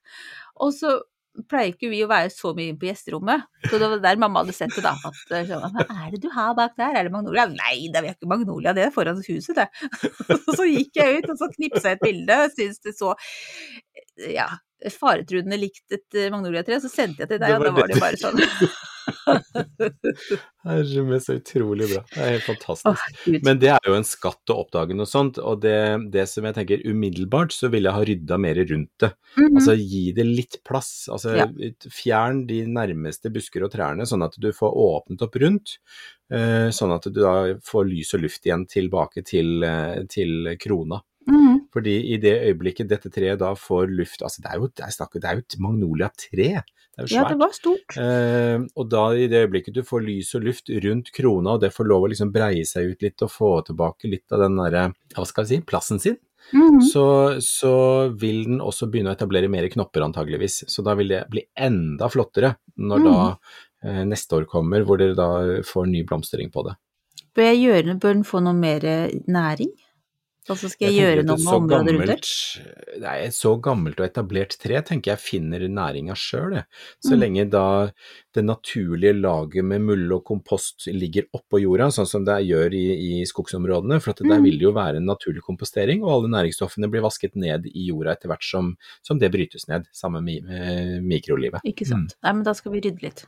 [0.59, 0.99] Og så
[1.49, 3.45] pleier ikke vi å være så mye på gjesterommet.
[3.65, 4.93] Så det var der mamma hadde sett det, da.
[5.09, 6.99] At, eh, sånn, Hva er det du har bak der?
[6.99, 7.47] Er det magnolia?
[7.49, 9.67] Nei, det er ikke magnolia, det er foran huset, det.
[10.57, 12.39] så gikk jeg ut, og så knipsa jeg et bilde.
[12.53, 13.15] syntes det så
[14.33, 14.47] ja,
[14.93, 16.81] faretruende likt et eh, magnoliatre.
[16.83, 18.03] Så sendte jeg til deg, og da var det det.
[18.03, 18.43] bare sånn.
[20.63, 22.01] Herre min, så utrolig bra.
[22.13, 23.27] Det er helt fantastisk.
[23.43, 25.75] Men det er jo en skatt å oppdage noe sånt, og det,
[26.13, 29.11] det som jeg tenker umiddelbart, så vil jeg ha rydda mer rundt det.
[29.37, 29.59] Mhm.
[29.59, 30.91] Altså gi det litt plass.
[31.11, 31.47] Altså Ja.
[31.91, 35.77] fjern de nærmeste busker og trærne, sånn at du får åpnet opp rundt.
[36.33, 41.01] eh, Sånn at du da får lys og luft igjen tilbake til, eh, til krona.
[41.29, 41.67] Mm.
[41.71, 44.91] Fordi i det øyeblikket dette treet da får luft Altså det er jo, det er
[44.91, 46.63] snakk- det er jo et magnolia-tre.
[46.93, 47.95] Det er jo Ja, det var stort.
[47.97, 51.71] Eh, og da i det øyeblikket du får lys og luft rundt krona, og det
[51.73, 54.93] får lov å liksom breie seg ut litt og få tilbake litt av den derre,
[55.15, 56.19] hva skal jeg si, plassen sin,
[56.51, 56.81] Mhm.
[56.83, 60.65] så, så vil den også begynne å etablere mer knopper antageligvis.
[60.67, 63.37] Så da vil det bli enda flottere når da
[63.87, 65.29] eh, neste år kommer, hvor dere da
[65.63, 66.75] får ny blomstring på det.
[67.33, 68.83] Bør gjøre, bør den få noe mer
[69.25, 69.71] næring?
[70.51, 72.97] Altså skal jeg, jeg gjøre noe med så området rundt der?
[72.99, 76.65] Nei, så gammelt og etablert tre tenker jeg finner næringa sjøl, jeg.
[76.99, 77.19] Så Mm.
[77.21, 77.91] lenge da
[78.35, 82.83] det naturlige laget med mulde og kompost ligger oppå jorda, sånn som det gjør i,
[83.21, 84.43] i skogsområdene, for at der Mm.
[84.43, 88.11] vil det jo være en naturlig kompostering, og alle næringsstoffene blir vasket ned i jorda
[88.17, 91.61] etter hvert som, som det brytes ned, sammen med med mikrolivet.
[91.63, 92.15] Ikke sant.
[92.23, 93.25] Nei, men da skal vi rydde litt.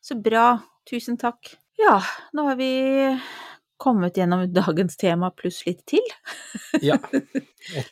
[0.00, 0.62] Så bra.
[0.88, 1.56] Tusen takk.
[1.78, 2.00] Ja,
[2.32, 2.70] nå har vi
[3.80, 6.04] kommet gjennom dagens tema pluss litt til.
[6.84, 6.98] Ja.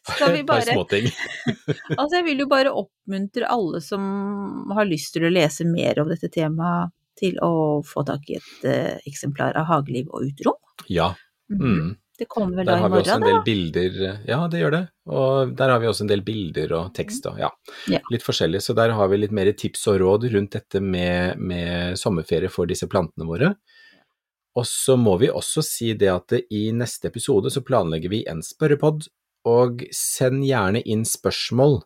[0.06, 1.08] Skal vi Et par bare- småting.
[1.98, 6.10] Altså, jeg vil jo bare oppmuntre alle som har lyst til å lese mer om
[6.12, 10.58] dette temaet, til å få tak i et uh, eksemplar av Hageliv og uterom.
[10.92, 11.14] Ja.
[11.48, 11.94] Mm.
[12.18, 13.44] Det kommer vel da Der i har vi også morgen, en del da.
[13.46, 14.80] bilder, ja det gjør det,
[15.12, 17.50] og der har vi også en del bilder og tekst og ja,
[17.92, 18.00] Ja.
[18.12, 18.60] litt forskjellig.
[18.64, 22.68] Så der har vi litt mer tips og råd rundt dette med, med sommerferie for
[22.68, 23.54] disse plantene våre.
[24.56, 28.42] Og så må vi også si det at i neste episode så planlegger vi en
[28.44, 29.08] spørrepod,
[29.46, 31.82] og send gjerne inn spørsmål.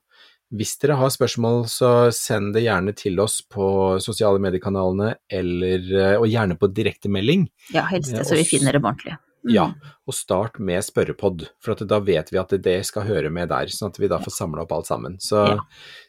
[0.56, 3.66] Hvis dere har spørsmål, så send det gjerne til oss på
[4.02, 7.44] sosiale mediekanalene, eller, og gjerne på direktemelding.
[7.74, 9.18] Ja, helst det, så vi finner dem ordentlig.
[9.48, 9.70] Ja,
[10.06, 13.66] og start med spørrepod, for at da vet vi at det skal høre med der,
[13.72, 15.16] sånn at vi da får samla opp alt sammen.
[15.18, 15.58] Så Ja.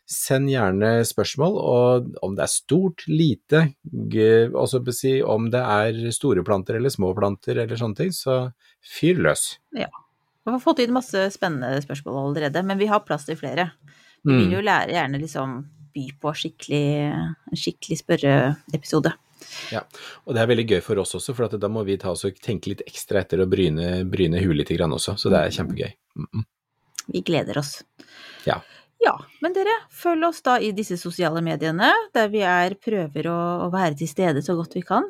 [0.05, 3.73] send gjerne spørsmål, og om det er stort, lite,
[4.51, 8.51] også si om det er store planter eller små planter eller sånne ting, så
[8.83, 9.57] fyr løs.
[9.73, 9.85] Vi
[10.51, 13.71] har fått inn masse spennende spørsmål allerede, men vi har plass til flere.
[14.25, 14.51] Vi vil Mm.
[14.51, 19.13] jo lære gjerne liksom by på skikkelig, en skikkelig spørreepisode.
[20.25, 22.25] Og det er veldig gøy for oss også, for at da må vi ta oss
[22.27, 25.55] og tenke litt ekstra etter og bryne, bryne huet litt grann også, så det er
[25.57, 25.91] kjempegøy.
[26.15, 26.45] Mm -mm.
[27.07, 27.83] Vi gleder oss.
[28.45, 28.61] Ja.
[29.01, 33.65] Ja, men dere, følg oss da i disse sosiale mediene, der vi er prøver å,
[33.65, 35.07] å være til stede så godt vi kan.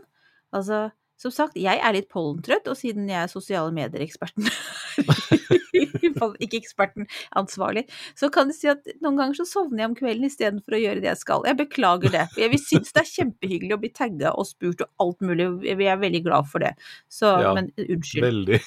[0.56, 0.92] Altså,
[1.22, 4.48] som sagt, jeg er litt pollentrøtt, og siden jeg er sosiale medier-eksperten
[6.42, 7.08] Ikke eksperten,
[7.38, 7.86] ansvarlig.
[8.18, 11.02] Så kan du si at noen ganger så sovner jeg om kvelden istedenfor å gjøre
[11.04, 11.46] det jeg skal.
[11.48, 12.26] Jeg beklager det.
[12.38, 15.48] Jeg synes det er kjempehyggelig å bli tagga og spurt og alt mulig.
[15.64, 16.74] Vi er veldig glad for det.
[17.10, 18.28] Så, Ja, men unnskyld.
[18.28, 18.62] Veldig.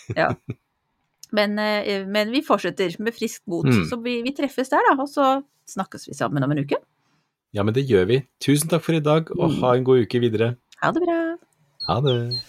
[1.35, 3.67] Men, eh, men vi fortsetter med friskt mot.
[3.67, 3.85] Mm.
[3.91, 4.97] Så vi, vi treffes der, da.
[5.03, 5.31] Og så
[5.71, 6.79] snakkes vi sammen om en uke.
[7.55, 8.23] Ja, men det gjør vi.
[8.43, 10.55] Tusen takk for i dag, og ha en god uke videre.
[10.83, 11.19] Ha det bra.
[11.87, 12.41] Ha det.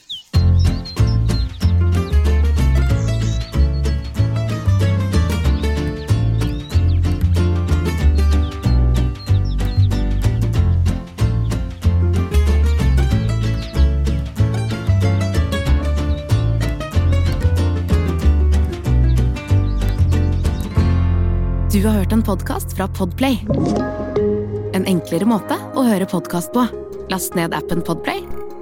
[21.72, 23.40] Du har hørt en podkast fra Podplay.
[24.74, 26.64] En enklere måte å høre podkast på.
[27.12, 28.24] Last ned appen Podplay,